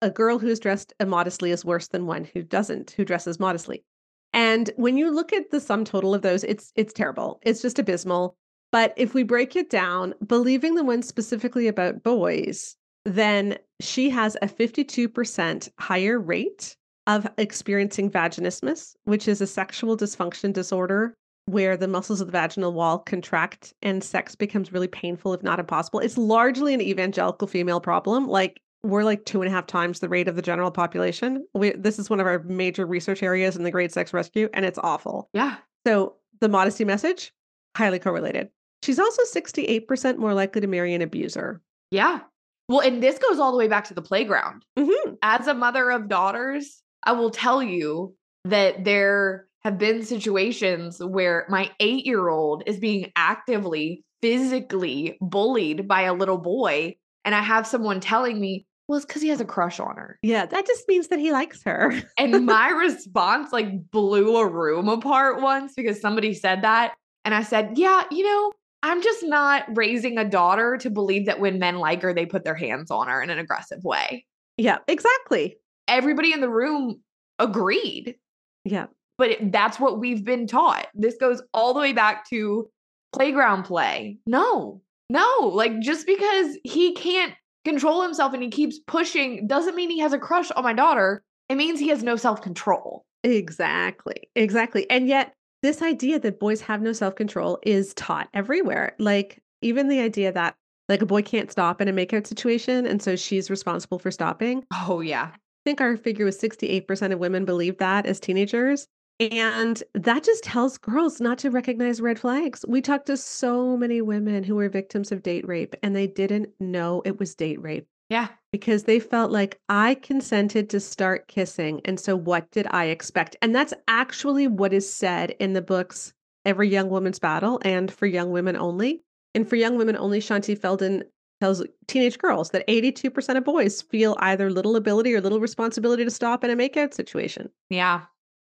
a 0.02 0.10
girl 0.10 0.38
who 0.38 0.48
is 0.48 0.60
dressed 0.60 0.92
immodestly 1.00 1.50
is 1.50 1.64
worse 1.64 1.88
than 1.88 2.06
one 2.06 2.24
who 2.24 2.42
doesn't, 2.42 2.92
who 2.92 3.04
dresses 3.04 3.40
modestly. 3.40 3.84
And 4.32 4.70
when 4.76 4.96
you 4.96 5.10
look 5.10 5.32
at 5.32 5.50
the 5.50 5.60
sum 5.60 5.84
total 5.84 6.14
of 6.14 6.22
those, 6.22 6.44
it's 6.44 6.72
it's 6.74 6.92
terrible. 6.92 7.40
It's 7.42 7.62
just 7.62 7.78
abysmal. 7.78 8.36
But 8.72 8.92
if 8.96 9.14
we 9.14 9.22
break 9.22 9.56
it 9.56 9.70
down, 9.70 10.14
believing 10.26 10.74
the 10.74 10.84
one 10.84 11.02
specifically 11.02 11.68
about 11.68 12.02
boys, 12.02 12.76
then 13.06 13.56
she 13.80 14.10
has 14.10 14.36
a 14.42 14.46
52% 14.46 15.68
higher 15.78 16.18
rate 16.18 16.76
of 17.06 17.26
experiencing 17.38 18.10
vaginismus, 18.10 18.96
which 19.04 19.28
is 19.28 19.40
a 19.40 19.46
sexual 19.46 19.96
dysfunction 19.96 20.52
disorder 20.52 21.14
where 21.46 21.76
the 21.76 21.86
muscles 21.86 22.20
of 22.20 22.26
the 22.26 22.32
vaginal 22.32 22.72
wall 22.72 22.98
contract 22.98 23.72
and 23.80 24.02
sex 24.02 24.34
becomes 24.34 24.72
really 24.72 24.88
painful, 24.88 25.32
if 25.32 25.44
not 25.44 25.60
impossible. 25.60 26.00
It's 26.00 26.18
largely 26.18 26.74
an 26.74 26.80
evangelical 26.80 27.46
female 27.46 27.80
problem. 27.80 28.26
Like 28.26 28.60
we're 28.82 29.04
like 29.04 29.24
two 29.24 29.40
and 29.40 29.48
a 29.48 29.54
half 29.54 29.68
times 29.68 30.00
the 30.00 30.08
rate 30.08 30.26
of 30.26 30.34
the 30.34 30.42
general 30.42 30.72
population. 30.72 31.46
We, 31.54 31.70
this 31.72 32.00
is 32.00 32.10
one 32.10 32.18
of 32.18 32.26
our 32.26 32.40
major 32.40 32.84
research 32.84 33.22
areas 33.22 33.54
in 33.56 33.62
the 33.62 33.70
Great 33.70 33.92
Sex 33.92 34.12
Rescue, 34.12 34.48
and 34.52 34.64
it's 34.64 34.78
awful. 34.82 35.30
Yeah. 35.32 35.58
So 35.86 36.16
the 36.40 36.48
modesty 36.48 36.84
message, 36.84 37.32
highly 37.76 38.00
correlated. 38.00 38.48
She's 38.82 38.98
also 38.98 39.22
68% 39.22 40.18
more 40.18 40.34
likely 40.34 40.60
to 40.60 40.66
marry 40.66 40.92
an 40.94 41.02
abuser. 41.02 41.62
Yeah. 41.92 42.20
Well, 42.68 42.80
and 42.80 43.02
this 43.02 43.18
goes 43.18 43.38
all 43.38 43.52
the 43.52 43.58
way 43.58 43.68
back 43.68 43.84
to 43.84 43.94
the 43.94 44.02
playground. 44.02 44.64
Mm-hmm. 44.78 45.14
As 45.22 45.46
a 45.46 45.54
mother 45.54 45.90
of 45.90 46.08
daughters, 46.08 46.82
I 47.04 47.12
will 47.12 47.30
tell 47.30 47.62
you 47.62 48.14
that 48.44 48.84
there 48.84 49.46
have 49.64 49.78
been 49.78 50.04
situations 50.04 51.00
where 51.02 51.46
my 51.48 51.70
eight 51.80 52.06
year 52.06 52.28
old 52.28 52.62
is 52.66 52.78
being 52.78 53.12
actively, 53.16 54.04
physically 54.22 55.18
bullied 55.20 55.88
by 55.88 56.02
a 56.02 56.14
little 56.14 56.38
boy. 56.38 56.96
And 57.24 57.34
I 57.34 57.40
have 57.40 57.66
someone 57.66 58.00
telling 58.00 58.40
me, 58.40 58.66
well, 58.88 58.98
it's 58.98 59.06
because 59.06 59.22
he 59.22 59.28
has 59.28 59.40
a 59.40 59.44
crush 59.44 59.80
on 59.80 59.96
her. 59.96 60.18
Yeah, 60.22 60.46
that 60.46 60.66
just 60.66 60.86
means 60.86 61.08
that 61.08 61.18
he 61.18 61.32
likes 61.32 61.62
her. 61.64 61.92
and 62.16 62.46
my 62.46 62.68
response 62.78 63.52
like 63.52 63.90
blew 63.90 64.36
a 64.36 64.48
room 64.48 64.88
apart 64.88 65.42
once 65.42 65.74
because 65.74 66.00
somebody 66.00 66.34
said 66.34 66.62
that. 66.62 66.94
And 67.24 67.34
I 67.34 67.42
said, 67.42 67.72
yeah, 67.76 68.04
you 68.12 68.22
know, 68.22 68.52
I'm 68.82 69.02
just 69.02 69.24
not 69.24 69.64
raising 69.74 70.18
a 70.18 70.24
daughter 70.24 70.76
to 70.78 70.90
believe 70.90 71.26
that 71.26 71.40
when 71.40 71.58
men 71.58 71.78
like 71.78 72.02
her, 72.02 72.14
they 72.14 72.26
put 72.26 72.44
their 72.44 72.54
hands 72.54 72.90
on 72.90 73.08
her 73.08 73.22
in 73.22 73.30
an 73.30 73.38
aggressive 73.38 73.82
way. 73.84 74.24
Yeah, 74.56 74.78
exactly. 74.86 75.58
Everybody 75.88 76.32
in 76.32 76.40
the 76.40 76.48
room 76.48 77.00
agreed. 77.38 78.16
Yeah. 78.64 78.86
But 79.18 79.38
that's 79.40 79.80
what 79.80 79.98
we've 79.98 80.24
been 80.24 80.46
taught. 80.46 80.88
This 80.94 81.16
goes 81.18 81.42
all 81.54 81.74
the 81.74 81.80
way 81.80 81.92
back 81.92 82.28
to 82.30 82.68
playground 83.12 83.64
play. 83.64 84.18
No, 84.26 84.82
no. 85.10 85.50
Like 85.52 85.80
just 85.80 86.06
because 86.06 86.58
he 86.64 86.94
can't 86.94 87.34
control 87.64 88.02
himself 88.02 88.34
and 88.34 88.42
he 88.42 88.50
keeps 88.50 88.78
pushing 88.86 89.46
doesn't 89.46 89.74
mean 89.74 89.90
he 89.90 90.00
has 90.00 90.12
a 90.12 90.18
crush 90.18 90.50
on 90.52 90.62
my 90.62 90.72
daughter. 90.72 91.22
It 91.48 91.56
means 91.56 91.80
he 91.80 91.88
has 91.88 92.02
no 92.02 92.16
self 92.16 92.42
control. 92.42 93.04
Exactly. 93.24 94.30
Exactly. 94.36 94.88
And 94.90 95.08
yet, 95.08 95.32
this 95.66 95.82
idea 95.82 96.20
that 96.20 96.38
boys 96.38 96.60
have 96.62 96.80
no 96.80 96.92
self 96.92 97.16
control 97.16 97.58
is 97.62 97.92
taught 97.94 98.28
everywhere. 98.32 98.94
Like, 98.98 99.42
even 99.62 99.88
the 99.88 100.00
idea 100.00 100.32
that 100.32 100.56
like 100.88 101.02
a 101.02 101.06
boy 101.06 101.22
can't 101.22 101.50
stop 101.50 101.80
in 101.80 101.88
a 101.88 101.92
makeout 101.92 102.26
situation. 102.26 102.86
And 102.86 103.02
so 103.02 103.16
she's 103.16 103.50
responsible 103.50 103.98
for 103.98 104.10
stopping. 104.10 104.64
Oh, 104.72 105.00
yeah. 105.00 105.30
I 105.32 105.38
think 105.64 105.80
our 105.80 105.96
figure 105.96 106.24
was 106.24 106.38
68% 106.38 107.12
of 107.12 107.18
women 107.18 107.44
believe 107.44 107.78
that 107.78 108.06
as 108.06 108.20
teenagers. 108.20 108.86
And 109.18 109.82
that 109.94 110.22
just 110.22 110.44
tells 110.44 110.78
girls 110.78 111.20
not 111.20 111.38
to 111.38 111.50
recognize 111.50 112.00
red 112.00 112.18
flags. 112.18 112.64
We 112.68 112.82
talked 112.82 113.06
to 113.06 113.16
so 113.16 113.76
many 113.76 114.02
women 114.02 114.44
who 114.44 114.54
were 114.54 114.68
victims 114.68 115.10
of 115.10 115.22
date 115.22 115.48
rape 115.48 115.74
and 115.82 115.96
they 115.96 116.06
didn't 116.06 116.50
know 116.60 117.02
it 117.04 117.18
was 117.18 117.34
date 117.34 117.60
rape 117.60 117.86
Yeah. 118.10 118.28
Because 118.56 118.84
they 118.84 119.00
felt 119.00 119.30
like 119.30 119.60
I 119.68 119.96
consented 119.96 120.70
to 120.70 120.80
start 120.80 121.28
kissing. 121.28 121.82
And 121.84 122.00
so 122.00 122.16
what 122.16 122.50
did 122.52 122.66
I 122.70 122.86
expect? 122.86 123.36
And 123.42 123.54
that's 123.54 123.74
actually 123.86 124.46
what 124.46 124.72
is 124.72 124.90
said 124.90 125.32
in 125.38 125.52
the 125.52 125.60
books 125.60 126.14
Every 126.46 126.70
Young 126.70 126.88
Woman's 126.88 127.18
Battle 127.18 127.60
and 127.66 127.92
For 127.92 128.06
Young 128.06 128.30
Women 128.30 128.56
Only. 128.56 129.02
And 129.34 129.46
For 129.46 129.56
Young 129.56 129.76
Women 129.76 129.94
Only, 129.98 130.20
Shaunti 130.20 130.58
Feldhahn 130.58 131.02
tells 131.38 131.62
teenage 131.86 132.16
girls 132.16 132.48
that 132.52 132.66
82% 132.66 133.36
of 133.36 133.44
boys 133.44 133.82
feel 133.82 134.16
either 134.20 134.50
little 134.50 134.74
ability 134.74 135.14
or 135.14 135.20
little 135.20 135.38
responsibility 135.38 136.02
to 136.02 136.10
stop 136.10 136.42
in 136.42 136.50
a 136.50 136.56
makeout 136.56 136.94
situation. 136.94 137.50
Yeah. 137.68 138.04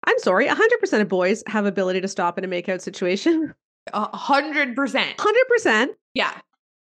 I'm 0.07 0.19
sorry, 0.19 0.47
100% 0.47 1.01
of 1.01 1.09
boys 1.09 1.43
have 1.47 1.65
ability 1.65 2.03
to 2.03 2.09
stop 2.09 2.37
in 2.37 2.45
a 2.45 2.49
makeout 2.49 2.83
situation. 2.83 3.55
A 3.95 4.15
hundred 4.15 4.75
percent. 4.75 5.17
100%. 5.19 5.89
Yeah. 6.13 6.33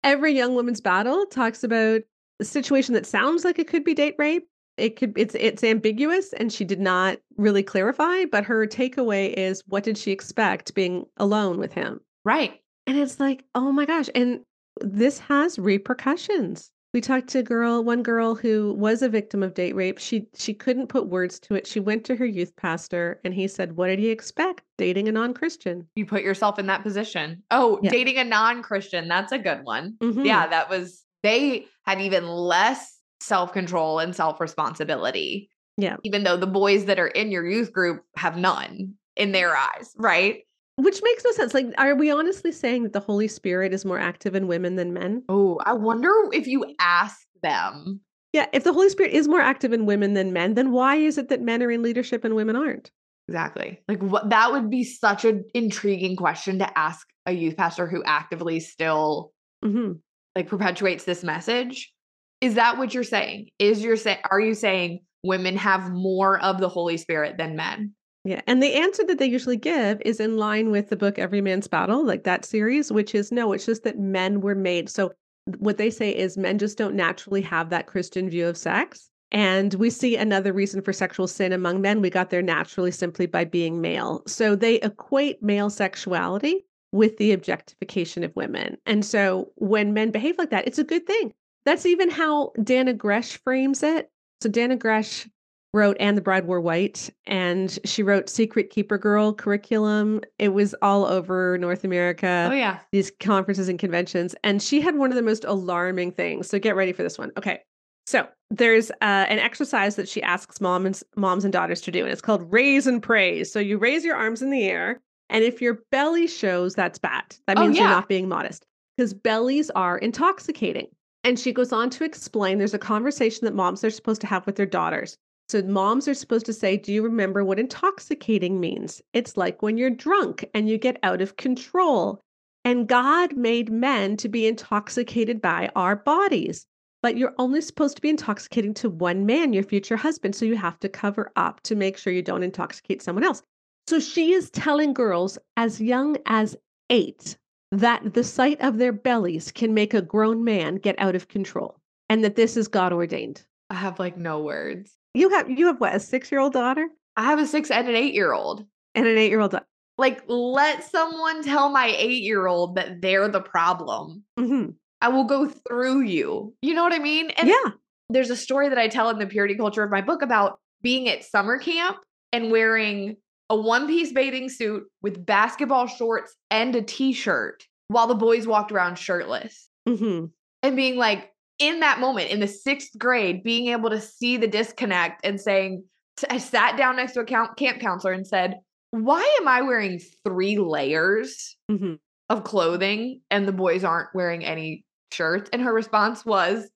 Every 0.04 0.32
young 0.32 0.54
woman's 0.54 0.80
battle 0.80 1.26
talks 1.26 1.64
about 1.64 2.02
situation 2.44 2.94
that 2.94 3.06
sounds 3.06 3.44
like 3.44 3.58
it 3.58 3.68
could 3.68 3.84
be 3.84 3.94
date 3.94 4.14
rape. 4.18 4.46
It 4.76 4.96
could 4.96 5.12
it's 5.16 5.34
it's 5.34 5.62
ambiguous 5.62 6.32
and 6.32 6.52
she 6.52 6.64
did 6.64 6.80
not 6.80 7.18
really 7.36 7.62
clarify, 7.62 8.24
but 8.24 8.44
her 8.44 8.66
takeaway 8.66 9.32
is 9.34 9.62
what 9.66 9.84
did 9.84 9.98
she 9.98 10.10
expect 10.10 10.74
being 10.74 11.04
alone 11.18 11.58
with 11.58 11.72
him? 11.72 12.00
Right. 12.24 12.60
And 12.86 12.96
it's 12.98 13.20
like, 13.20 13.44
"Oh 13.54 13.72
my 13.72 13.84
gosh." 13.84 14.08
And 14.14 14.40
this 14.80 15.18
has 15.18 15.58
repercussions. 15.58 16.70
We 16.92 17.00
talked 17.00 17.28
to 17.28 17.38
a 17.38 17.42
girl, 17.42 17.84
one 17.84 18.02
girl 18.02 18.34
who 18.34 18.74
was 18.74 19.00
a 19.02 19.08
victim 19.08 19.42
of 19.44 19.54
date 19.54 19.74
rape. 19.76 19.98
She 19.98 20.26
she 20.34 20.54
couldn't 20.54 20.88
put 20.88 21.08
words 21.08 21.38
to 21.40 21.54
it. 21.54 21.66
She 21.66 21.78
went 21.78 22.04
to 22.06 22.16
her 22.16 22.24
youth 22.26 22.56
pastor 22.56 23.20
and 23.24 23.34
he 23.34 23.46
said, 23.48 23.76
"What 23.76 23.88
did 23.88 23.98
he 23.98 24.08
expect? 24.08 24.62
Dating 24.78 25.08
a 25.08 25.12
non-Christian?" 25.12 25.86
You 25.94 26.06
put 26.06 26.22
yourself 26.22 26.58
in 26.58 26.66
that 26.66 26.82
position. 26.82 27.42
Oh, 27.50 27.78
Yeah. 27.82 27.90
dating 27.90 28.16
a 28.18 28.24
non 28.24 28.62
Christian. 28.62 29.08
That's 29.08 29.30
a 29.32 29.38
good 29.38 29.62
one. 29.64 29.94
Mhm. 30.00 30.24
Yeah. 30.24 30.46
That 30.48 30.68
was, 30.70 31.04
they 31.22 31.66
have 31.84 32.00
even 32.00 32.26
less 32.26 32.98
self 33.20 33.52
control 33.52 33.98
and 33.98 34.14
self 34.14 34.40
responsibility. 34.40 35.50
Yeah. 35.76 35.96
Even 36.04 36.24
though 36.24 36.36
the 36.36 36.46
boys 36.46 36.86
that 36.86 36.98
are 36.98 37.08
in 37.08 37.30
your 37.30 37.48
youth 37.48 37.72
group 37.72 38.02
have 38.16 38.36
none 38.36 38.94
in 39.16 39.32
their 39.32 39.56
eyes. 39.56 39.92
Right. 39.96 40.42
Which 40.76 41.00
makes 41.02 41.24
no 41.24 41.30
sense. 41.32 41.52
Like, 41.52 41.66
are 41.78 41.94
we 41.94 42.10
honestly 42.10 42.52
saying 42.52 42.84
that 42.84 42.92
the 42.92 43.00
Holy 43.00 43.28
Spirit 43.28 43.74
is 43.74 43.84
more 43.84 43.98
active 43.98 44.34
in 44.34 44.46
women 44.46 44.76
than 44.76 44.92
men? 44.92 45.22
Oh, 45.28 45.58
I 45.64 45.74
wonder 45.74 46.10
if 46.32 46.46
you 46.46 46.64
ask 46.78 47.20
them. 47.42 48.00
Yeah, 48.32 48.46
if 48.52 48.64
the 48.64 48.72
Holy 48.72 48.88
Spirit 48.88 49.12
is 49.12 49.28
more 49.28 49.40
active 49.40 49.72
in 49.72 49.86
women 49.86 50.14
than 50.14 50.32
men, 50.32 50.54
then 50.54 50.70
why 50.70 50.96
is 50.96 51.18
it 51.18 51.28
that 51.28 51.42
men 51.42 51.62
are 51.62 51.70
in 51.70 51.82
leadership 51.82 52.24
and 52.24 52.34
women 52.34 52.56
aren't? 52.56 52.90
Exactly. 53.28 53.80
Like 53.88 54.02
what 54.02 54.30
that 54.30 54.52
would 54.52 54.70
be 54.70 54.84
such 54.84 55.24
an 55.24 55.44
intriguing 55.54 56.16
question 56.16 56.58
to 56.58 56.78
ask 56.78 57.06
a 57.26 57.32
youth 57.32 57.56
pastor 57.56 57.86
who 57.86 58.02
actively 58.04 58.58
still 58.58 59.32
hmm 59.62 59.92
like 60.36 60.48
perpetuates 60.48 61.04
this 61.04 61.24
message. 61.24 61.92
Is 62.40 62.54
that 62.54 62.78
what 62.78 62.94
you're 62.94 63.04
saying? 63.04 63.48
Is 63.58 63.82
you're 63.82 63.96
saying 63.96 64.18
are 64.30 64.40
you 64.40 64.54
saying 64.54 65.00
women 65.22 65.56
have 65.56 65.90
more 65.90 66.40
of 66.40 66.58
the 66.58 66.68
Holy 66.68 66.96
Spirit 66.96 67.36
than 67.36 67.56
men? 67.56 67.94
Yeah. 68.24 68.42
And 68.46 68.62
the 68.62 68.74
answer 68.74 69.04
that 69.06 69.18
they 69.18 69.26
usually 69.26 69.56
give 69.56 70.00
is 70.04 70.20
in 70.20 70.36
line 70.36 70.70
with 70.70 70.90
the 70.90 70.96
book 70.96 71.18
Every 71.18 71.40
Man's 71.40 71.66
Battle, 71.66 72.04
like 72.04 72.24
that 72.24 72.44
series, 72.44 72.92
which 72.92 73.14
is 73.14 73.32
no, 73.32 73.52
it's 73.52 73.66
just 73.66 73.82
that 73.84 73.98
men 73.98 74.40
were 74.40 74.54
made. 74.54 74.90
So 74.90 75.12
what 75.58 75.78
they 75.78 75.90
say 75.90 76.10
is 76.14 76.36
men 76.36 76.58
just 76.58 76.76
don't 76.76 76.94
naturally 76.94 77.40
have 77.42 77.70
that 77.70 77.86
Christian 77.86 78.28
view 78.28 78.46
of 78.46 78.58
sex. 78.58 79.10
And 79.32 79.72
we 79.74 79.90
see 79.90 80.16
another 80.16 80.52
reason 80.52 80.82
for 80.82 80.92
sexual 80.92 81.28
sin 81.28 81.52
among 81.52 81.80
men. 81.80 82.00
We 82.00 82.10
got 82.10 82.30
there 82.30 82.42
naturally 82.42 82.90
simply 82.90 83.26
by 83.26 83.44
being 83.44 83.80
male. 83.80 84.22
So 84.26 84.56
they 84.56 84.76
equate 84.76 85.42
male 85.42 85.70
sexuality 85.70 86.66
with 86.92 87.16
the 87.18 87.32
objectification 87.32 88.24
of 88.24 88.34
women. 88.34 88.76
And 88.86 89.04
so 89.04 89.50
when 89.56 89.94
men 89.94 90.10
behave 90.10 90.38
like 90.38 90.50
that, 90.50 90.66
it's 90.66 90.78
a 90.78 90.84
good 90.84 91.06
thing. 91.06 91.32
That's 91.64 91.86
even 91.86 92.10
how 92.10 92.52
Dannah 92.58 92.96
Gresh 92.96 93.36
frames 93.42 93.82
it. 93.82 94.10
So 94.40 94.48
Dannah 94.48 94.78
Gresh 94.78 95.28
wrote 95.72 95.96
And 96.00 96.16
the 96.16 96.22
Bride 96.22 96.46
Wore 96.46 96.60
White, 96.60 97.10
and 97.26 97.78
she 97.84 98.02
wrote 98.02 98.28
Secret 98.28 98.70
Keeper 98.70 98.98
Girl 98.98 99.32
curriculum. 99.32 100.20
It 100.38 100.48
was 100.48 100.74
all 100.82 101.04
over 101.04 101.58
North 101.58 101.84
America 101.84 102.48
oh 102.50 102.54
yeah. 102.54 102.78
these 102.92 103.12
conferences 103.20 103.68
and 103.68 103.78
conventions 103.78 104.34
and 104.42 104.62
she 104.62 104.80
had 104.80 104.96
one 104.96 105.10
of 105.10 105.16
the 105.16 105.22
most 105.22 105.44
alarming 105.44 106.12
things 106.12 106.48
so 106.48 106.58
get 106.58 106.76
ready 106.76 106.92
for 106.92 107.02
this 107.02 107.18
one 107.18 107.30
okay 107.36 107.60
so 108.06 108.26
there's 108.50 108.90
uh, 108.90 109.26
an 109.28 109.38
exercise 109.38 109.96
that 109.96 110.08
she 110.08 110.22
asks 110.22 110.60
moms 110.60 111.04
moms 111.16 111.44
and 111.44 111.52
daughters 111.52 111.80
to 111.82 111.92
do 111.92 112.02
and 112.02 112.12
it's 112.12 112.20
called 112.20 112.52
raise 112.52 112.86
and 112.86 113.02
praise 113.02 113.52
so 113.52 113.58
you 113.58 113.78
raise 113.78 114.04
your 114.04 114.16
arms 114.16 114.42
in 114.42 114.50
the 114.50 114.64
air 114.64 115.00
and 115.30 115.44
if 115.44 115.62
your 115.62 115.80
belly 115.90 116.26
shows 116.26 116.74
that's 116.74 116.98
bad 116.98 117.24
that 117.46 117.56
Oh, 117.58 117.62
means 117.62 117.76
you're 117.78 117.88
not 117.88 118.08
being 118.08 118.28
modest 118.28 118.66
because 118.96 119.14
bellies 119.14 119.70
are 119.70 119.98
intoxicating 119.98 120.88
and 121.24 121.38
she 121.38 121.52
goes 121.52 121.72
on 121.72 121.90
to 121.90 122.04
explain 122.04 122.58
there's 122.58 122.74
a 122.74 122.78
conversation 122.78 123.44
that 123.46 123.54
moms 123.54 123.82
are 123.84 123.90
supposed 123.90 124.20
to 124.20 124.26
have 124.26 124.44
with 124.46 124.56
their 124.56 124.66
daughters 124.66 125.16
so 125.50 125.60
moms 125.62 126.06
are 126.06 126.14
supposed 126.14 126.46
to 126.46 126.52
say, 126.52 126.76
Do 126.76 126.92
you 126.92 127.02
remember 127.02 127.44
what 127.44 127.58
intoxicating 127.58 128.60
means? 128.60 129.02
It's 129.12 129.36
like 129.36 129.62
when 129.62 129.76
you're 129.76 129.90
drunk 129.90 130.48
and 130.54 130.68
you 130.68 130.78
get 130.78 130.98
out 131.02 131.20
of 131.20 131.36
control. 131.38 132.20
And 132.64 132.86
God 132.86 133.36
made 133.36 133.68
men 133.68 134.16
to 134.18 134.28
be 134.28 134.46
intoxicated 134.46 135.42
by 135.42 135.68
our 135.74 135.96
bodies. 135.96 136.66
But 137.02 137.16
you're 137.16 137.34
only 137.36 137.62
supposed 137.62 137.96
to 137.96 138.02
be 138.02 138.10
intoxicating 138.10 138.74
to 138.74 138.90
one 138.90 139.26
man, 139.26 139.52
your 139.52 139.64
future 139.64 139.96
husband. 139.96 140.36
So 140.36 140.44
you 140.44 140.56
have 140.56 140.78
to 140.80 140.88
cover 140.88 141.32
up 141.34 141.60
to 141.62 141.74
make 141.74 141.98
sure 141.98 142.12
you 142.12 142.22
don't 142.22 142.44
intoxicate 142.44 143.02
someone 143.02 143.24
else. 143.24 143.42
So 143.90 143.98
she 143.98 144.34
is 144.34 144.50
telling 144.50 144.92
girls 144.94 145.36
as 145.56 145.80
young 145.80 146.16
as 146.26 146.56
eight 146.90 147.36
that 147.72 148.14
the 148.14 148.22
sight 148.22 148.60
of 148.60 148.78
their 148.78 148.92
bellies 148.92 149.50
can 149.50 149.74
make 149.74 149.94
a 149.94 150.00
grown 150.00 150.44
man 150.44 150.76
get 150.76 150.94
out 151.00 151.16
of 151.16 151.26
control 151.26 151.76
and 152.08 152.22
that 152.22 152.36
this 152.36 152.56
is 152.56 152.68
God 152.68 152.92
ordained. 152.92 153.44
I 153.68 153.74
have 153.74 153.98
like 153.98 154.16
no 154.16 154.42
words. 154.42 154.92
You 155.14 155.30
have 155.30 155.50
you 155.50 155.66
have 155.66 155.80
what, 155.80 155.92
a 155.92 155.98
six 155.98 156.30
year 156.30 156.40
old 156.40 156.52
daughter? 156.52 156.86
I 157.16 157.24
have 157.24 157.40
a 157.40 157.46
six 157.48 157.68
and 157.68 157.88
an 157.88 157.96
eight 157.96 158.14
year 158.14 158.32
old. 158.32 158.64
And 158.94 159.08
an 159.08 159.18
eight 159.18 159.28
year 159.28 159.40
old 159.40 159.56
Like, 159.98 160.22
let 160.28 160.84
someone 160.84 161.42
tell 161.42 161.68
my 161.70 161.92
eight 161.98 162.22
year 162.22 162.46
old 162.46 162.76
that 162.76 163.02
they're 163.02 163.26
the 163.26 163.40
problem. 163.40 164.22
mm-hmm. 164.38 164.70
I 165.00 165.08
will 165.08 165.24
go 165.24 165.48
through 165.48 166.02
you. 166.02 166.54
You 166.62 166.74
know 166.74 166.84
what 166.84 166.92
I 166.92 167.00
mean? 167.00 167.30
And 167.30 167.48
Yeah. 167.48 167.72
there's 168.08 168.30
a 168.30 168.36
story 168.36 168.68
that 168.68 168.78
I 168.78 168.86
tell 168.86 169.10
in 169.10 169.18
the 169.18 169.26
purity 169.26 169.56
culture 169.56 169.82
of 169.82 169.90
my 169.90 170.00
book 170.00 170.22
about 170.22 170.60
being 170.80 171.08
at 171.08 171.24
summer 171.24 171.58
camp 171.58 171.96
and 172.32 172.52
wearing 172.52 173.16
a 173.50 173.56
one 173.56 173.86
piece 173.86 174.12
bathing 174.12 174.48
suit 174.48 174.84
with 175.02 175.26
basketball 175.26 175.86
shorts 175.86 176.34
and 176.50 176.74
a 176.74 176.80
t 176.82 177.12
shirt 177.12 177.64
while 177.88 178.06
the 178.06 178.14
boys 178.14 178.46
walked 178.46 178.72
around 178.72 178.96
shirtless 178.96 179.68
Mm-hmm. 179.88 180.26
and 180.62 180.76
being 180.76 180.96
like, 180.96 181.30
in 181.58 181.80
that 181.80 182.00
moment 182.00 182.30
in 182.30 182.40
the 182.40 182.46
sixth 182.48 182.96
grade, 182.98 183.42
being 183.42 183.66
able 183.68 183.90
to 183.90 184.00
see 184.00 184.36
the 184.38 184.46
disconnect 184.46 185.20
and 185.26 185.38
saying, 185.38 185.84
I 186.30 186.38
sat 186.38 186.76
down 186.78 186.96
next 186.96 187.12
to 187.14 187.20
a 187.20 187.24
camp, 187.24 187.56
counselor 187.80 188.12
and 188.12 188.26
said, 188.26 188.54
Why 188.92 189.20
am 189.40 189.48
I 189.48 189.62
wearing 189.62 190.00
three 190.24 190.58
layers 190.58 191.56
Mm-hmm. 191.70 191.94
of 192.30 192.44
clothing 192.44 193.20
and 193.30 193.46
the 193.48 193.52
boys 193.52 193.84
aren't 193.84 194.14
wearing 194.14 194.44
any 194.44 194.84
shirts? 195.12 195.50
And 195.52 195.60
her 195.62 195.72
response 195.74 196.24
was, 196.24 196.70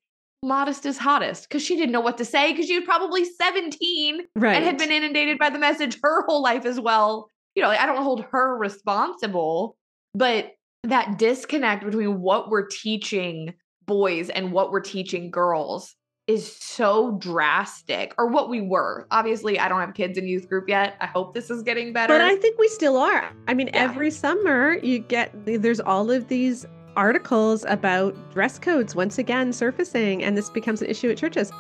Modest 0.44 0.86
is 0.86 0.98
hottest 0.98 1.48
because 1.48 1.62
she 1.62 1.76
didn't 1.76 1.92
know 1.92 2.00
what 2.00 2.18
to 2.18 2.24
say 2.24 2.52
because 2.52 2.66
she 2.66 2.76
was 2.78 2.84
probably 2.84 3.24
17 3.24 4.20
Right. 4.36 4.56
and 4.56 4.64
had 4.64 4.78
been 4.78 4.90
inundated 4.92 5.38
by 5.38 5.50
the 5.50 5.58
message 5.58 5.98
her 6.02 6.24
whole 6.26 6.42
life 6.42 6.64
as 6.64 6.78
well. 6.78 7.28
You 7.54 7.62
know, 7.62 7.68
like, 7.68 7.80
I 7.80 7.86
don't 7.86 8.02
hold 8.02 8.24
her 8.32 8.56
responsible, 8.56 9.76
but 10.14 10.52
that 10.84 11.18
disconnect 11.18 11.84
between 11.84 12.20
what 12.20 12.50
we're 12.50 12.66
teaching 12.66 13.54
boys 13.86 14.28
and 14.30 14.52
what 14.52 14.70
we're 14.70 14.80
teaching 14.80 15.30
girls 15.30 15.94
is 16.26 16.56
so 16.56 17.18
drastic, 17.20 18.14
or 18.16 18.28
what 18.28 18.48
we 18.48 18.62
were. 18.62 19.06
Obviously, 19.10 19.58
I 19.58 19.68
don't 19.68 19.80
have 19.80 19.92
kids 19.92 20.16
in 20.16 20.26
youth 20.26 20.48
group 20.48 20.70
yet. 20.70 20.94
I 21.00 21.04
hope 21.06 21.34
this 21.34 21.50
is 21.50 21.62
getting 21.62 21.92
better. 21.92 22.14
But 22.14 22.22
I 22.22 22.36
think 22.36 22.58
we 22.58 22.66
still 22.68 22.96
are. 22.96 23.30
I 23.46 23.52
mean, 23.52 23.66
Yeah. 23.68 23.82
every 23.84 24.10
summer 24.10 24.78
you 24.82 25.00
get 25.00 25.32
there's 25.44 25.80
all 25.80 26.10
of 26.10 26.28
these 26.28 26.64
articles 26.96 27.64
about 27.68 28.14
dress 28.32 28.58
codes 28.58 28.94
once 28.94 29.18
again 29.18 29.52
surfacing, 29.52 30.22
and 30.22 30.36
this 30.36 30.50
becomes 30.50 30.82
an 30.82 30.88
issue 30.88 31.10
at 31.10 31.16
churches. 31.16 31.50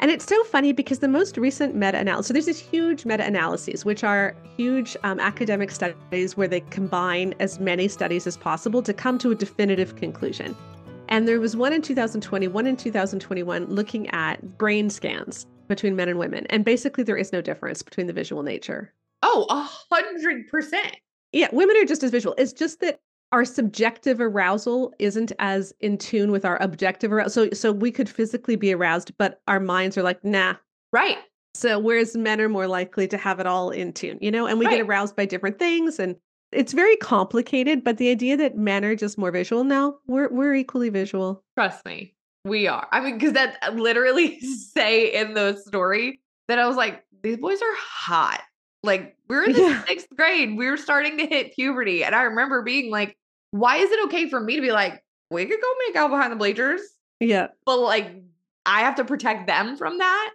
And 0.00 0.10
it's 0.10 0.24
so 0.24 0.44
funny 0.44 0.72
because 0.72 1.00
the 1.00 1.08
most 1.08 1.36
recent 1.36 1.74
meta 1.74 1.98
analysis, 1.98 2.28
so 2.28 2.32
there's 2.32 2.46
these 2.46 2.60
huge 2.60 3.04
meta 3.04 3.24
analyses, 3.24 3.84
which 3.84 4.04
are 4.04 4.36
huge 4.56 4.96
um, 5.02 5.18
academic 5.18 5.72
studies 5.72 6.36
where 6.36 6.46
they 6.46 6.60
combine 6.60 7.34
as 7.40 7.58
many 7.58 7.88
studies 7.88 8.26
as 8.26 8.36
possible 8.36 8.80
to 8.82 8.92
come 8.92 9.18
to 9.18 9.32
a 9.32 9.34
definitive 9.34 9.96
conclusion. 9.96 10.56
And 11.08 11.26
there 11.26 11.40
was 11.40 11.56
one 11.56 11.72
in 11.72 11.82
2020, 11.82 12.46
one 12.48 12.66
in 12.66 12.76
2021 12.76 13.66
looking 13.66 14.08
at 14.10 14.56
brain 14.56 14.88
scans 14.88 15.46
between 15.66 15.96
men 15.96 16.08
and 16.08 16.18
women. 16.18 16.46
And 16.48 16.64
basically, 16.64 17.02
there 17.02 17.16
is 17.16 17.32
no 17.32 17.40
difference 17.40 17.82
between 17.82 18.06
the 18.06 18.12
visual 18.12 18.42
nature. 18.42 18.92
oh, 19.22 19.46
a 19.50 19.68
hundred 19.94 20.46
percent. 20.48 20.96
Yeah, 21.32 21.48
women 21.52 21.76
are 21.76 21.84
just 21.84 22.02
as 22.02 22.10
visual. 22.10 22.34
It's 22.38 22.52
just 22.52 22.80
that 22.80 23.00
our 23.32 23.44
subjective 23.44 24.20
arousal 24.20 24.94
isn't 24.98 25.32
as 25.38 25.72
in 25.80 25.98
tune 25.98 26.30
with 26.30 26.44
our 26.44 26.60
objective 26.62 27.12
arousal. 27.12 27.46
So, 27.46 27.50
so 27.52 27.72
we 27.72 27.90
could 27.90 28.08
physically 28.08 28.56
be 28.56 28.72
aroused, 28.72 29.12
but 29.18 29.40
our 29.48 29.60
minds 29.60 29.98
are 29.98 30.02
like, 30.02 30.24
nah, 30.24 30.54
Right. 30.92 31.18
So 31.54 31.78
whereas 31.78 32.16
men 32.16 32.40
are 32.40 32.48
more 32.48 32.66
likely 32.68 33.08
to 33.08 33.16
have 33.16 33.40
it 33.40 33.46
all 33.46 33.70
in 33.70 33.92
tune, 33.92 34.18
you 34.20 34.30
know, 34.30 34.46
and 34.46 34.58
we 34.58 34.68
get 34.68 34.80
aroused 34.80 35.16
by 35.16 35.24
different 35.24 35.58
things 35.58 35.98
and 35.98 36.16
it's 36.52 36.72
very 36.72 36.96
complicated, 36.96 37.84
but 37.84 37.98
the 37.98 38.10
idea 38.10 38.36
that 38.36 38.56
men 38.56 38.84
are 38.84 38.94
just 38.94 39.18
more 39.18 39.30
visual 39.30 39.64
now, 39.64 39.96
we're 40.06 40.28
we're 40.30 40.54
equally 40.54 40.88
visual. 40.88 41.42
Trust 41.58 41.84
me, 41.84 42.14
we 42.44 42.66
are. 42.66 42.86
I 42.90 43.00
mean, 43.00 43.18
because 43.18 43.34
that 43.34 43.58
uh, 43.62 43.72
literally 43.72 44.40
say 44.72 45.12
in 45.12 45.34
the 45.34 45.56
story 45.56 46.20
that 46.46 46.58
I 46.58 46.66
was 46.66 46.76
like, 46.76 47.04
these 47.22 47.36
boys 47.36 47.60
are 47.60 47.76
hot. 47.76 48.42
Like, 48.82 49.16
we're 49.28 49.44
in 49.44 49.52
the 49.52 49.60
Yeah. 49.60 49.84
sixth 49.84 50.08
grade. 50.16 50.56
We 50.56 50.66
were 50.66 50.76
starting 50.76 51.18
to 51.18 51.26
hit 51.26 51.54
puberty. 51.54 52.04
And 52.04 52.14
I 52.14 52.22
remember 52.22 52.62
being 52.62 52.90
like, 52.90 53.16
why 53.50 53.76
is 53.76 53.90
it 53.90 54.04
okay 54.06 54.28
for 54.28 54.40
me 54.40 54.56
to 54.56 54.62
be 54.62 54.72
like, 54.72 55.02
we 55.30 55.44
could 55.46 55.60
go 55.60 55.72
make 55.86 55.96
out 55.96 56.10
behind 56.10 56.32
the 56.32 56.36
bleachers? 56.36 56.80
Yeah. 57.20 57.48
But 57.66 57.78
like, 57.80 58.22
I 58.66 58.80
have 58.80 58.94
to 58.96 59.04
protect 59.04 59.46
them 59.46 59.76
from 59.76 59.98
that. 59.98 60.30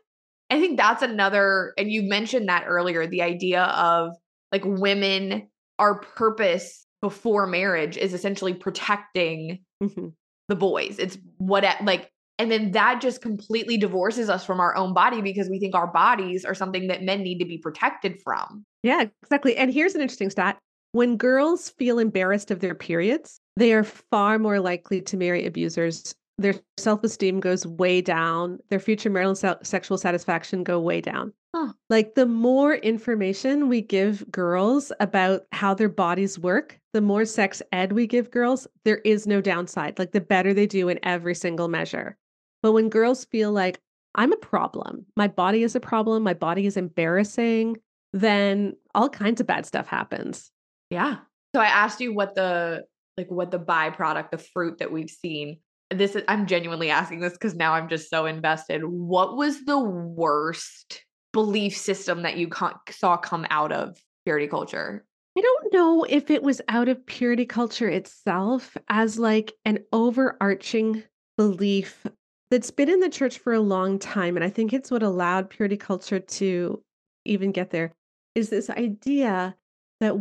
I 0.49 0.59
think 0.59 0.77
that's 0.77 1.01
another, 1.01 1.73
and 1.77 1.89
you 1.91 2.03
mentioned 2.03 2.49
that 2.49 2.65
earlier 2.67 3.07
the 3.07 3.21
idea 3.21 3.63
of 3.63 4.11
like 4.51 4.63
women, 4.65 5.47
our 5.79 5.99
purpose 5.99 6.85
before 7.01 7.47
marriage 7.47 7.97
is 7.97 8.13
essentially 8.13 8.53
protecting 8.53 9.59
Mhm. 9.81 10.13
the 10.47 10.55
boys. 10.55 10.99
It's 10.99 11.17
what 11.37 11.63
like 11.83 12.11
and 12.39 12.51
then 12.51 12.71
that 12.71 13.01
just 13.01 13.21
completely 13.21 13.77
divorces 13.77 14.29
us 14.29 14.45
from 14.45 14.59
our 14.59 14.75
own 14.75 14.93
body 14.93 15.21
because 15.21 15.49
we 15.49 15.59
think 15.59 15.75
our 15.75 15.87
bodies 15.87 16.43
are 16.43 16.55
something 16.55 16.87
that 16.87 17.03
men 17.03 17.21
need 17.21 17.39
to 17.39 17.45
be 17.45 17.57
protected 17.57 18.21
from. 18.21 18.65
Yeah, 18.81 19.05
exactly. 19.21 19.55
And 19.55 19.71
here's 19.71 19.95
an 19.95 20.01
interesting 20.01 20.29
stat. 20.29 20.57
When 20.93 21.17
girls 21.17 21.69
feel 21.69 21.99
embarrassed 21.99 22.51
of 22.51 22.59
their 22.59 22.75
periods, 22.75 23.39
they 23.55 23.73
are 23.73 23.83
far 23.83 24.39
more 24.39 24.59
likely 24.59 25.01
to 25.01 25.17
marry 25.17 25.45
abusers. 25.45 26.15
Their 26.37 26.55
self-esteem 26.77 27.39
goes 27.39 27.65
way 27.65 28.01
down. 28.01 28.59
Their 28.69 28.79
future 28.79 29.09
marital 29.09 29.35
se- 29.35 29.55
sexual 29.63 29.97
satisfaction 29.97 30.63
go 30.63 30.79
way 30.79 31.01
down. 31.01 31.33
Huh. 31.55 31.73
Like 31.89 32.15
the 32.15 32.25
more 32.25 32.75
information 32.75 33.69
we 33.69 33.81
give 33.81 34.29
girls 34.31 34.91
about 34.99 35.43
how 35.51 35.75
their 35.75 35.89
bodies 35.89 36.39
work, 36.39 36.79
the 36.93 37.01
more 37.01 37.25
sex 37.25 37.61
ed 37.71 37.91
we 37.91 38.07
give 38.07 38.31
girls, 38.31 38.67
there 38.85 38.97
is 38.97 39.27
no 39.27 39.39
downside. 39.39 39.99
Like 39.99 40.11
the 40.11 40.21
better 40.21 40.53
they 40.53 40.65
do 40.65 40.89
in 40.89 40.99
every 41.03 41.35
single 41.35 41.67
measure. 41.67 42.17
But 42.63 42.71
when 42.71 42.89
girls 42.89 43.25
feel 43.25 43.51
like 43.51 43.79
I'm 44.15 44.31
a 44.31 44.37
problem, 44.37 45.05
my 45.15 45.27
body 45.27 45.61
is 45.61 45.75
a 45.75 45.79
problem, 45.79 46.23
my 46.23 46.33
body 46.33 46.65
is 46.65 46.77
embarrassing, 46.77 47.77
then 48.13 48.73
all 48.95 49.09
kinds 49.09 49.41
of 49.41 49.47
bad 49.47 49.65
stuff 49.65 49.87
happens. 49.87 50.49
Yeah. 50.89 51.17
So 51.53 51.61
I 51.61 51.65
asked 51.65 51.99
you 51.99 52.13
what 52.13 52.33
the 52.33 52.85
like 53.17 53.29
what 53.29 53.51
the 53.51 53.59
byproduct, 53.59 54.31
the 54.31 54.37
fruit 54.37 54.79
that 54.79 54.91
we've 54.91 55.09
seen. 55.09 55.59
This 55.91 56.15
is 56.15 56.23
I'm 56.27 56.47
genuinely 56.47 56.89
asking 56.89 57.19
this 57.19 57.33
because 57.33 57.53
now 57.53 57.73
I'm 57.73 57.89
just 57.89 58.09
so 58.09 58.25
invested. 58.25 58.83
What 58.85 59.35
was 59.35 59.65
the 59.65 59.79
worst 59.79 61.03
belief 61.33 61.75
system 61.75 62.21
that 62.21 62.37
you 62.37 62.49
saw 62.89 63.17
come 63.17 63.45
out 63.49 63.71
of 63.71 63.97
purity 64.25 64.47
culture? 64.47 65.05
I 65.37 65.41
don't 65.41 65.73
know 65.73 66.05
if 66.07 66.29
it 66.29 66.43
was 66.43 66.61
out 66.69 66.87
of 66.87 67.05
purity 67.05 67.45
culture 67.45 67.89
itself 67.89 68.77
as 68.87 69.19
like 69.19 69.51
an 69.65 69.79
overarching 69.91 71.03
belief 71.37 72.05
that's 72.53 72.69
been 72.69 72.87
in 72.87 72.99
the 72.99 73.09
church 73.09 73.39
for 73.39 73.51
a 73.51 73.59
long 73.59 73.97
time. 73.97 74.37
And 74.37 74.43
I 74.43 74.49
think 74.49 74.73
it's 74.73 74.91
what 74.91 75.01
allowed 75.01 75.49
purity 75.49 75.75
culture 75.75 76.19
to 76.19 76.83
even 77.25 77.51
get 77.51 77.71
there 77.71 77.91
is 78.35 78.49
this 78.49 78.69
idea 78.69 79.55
that 79.99 80.13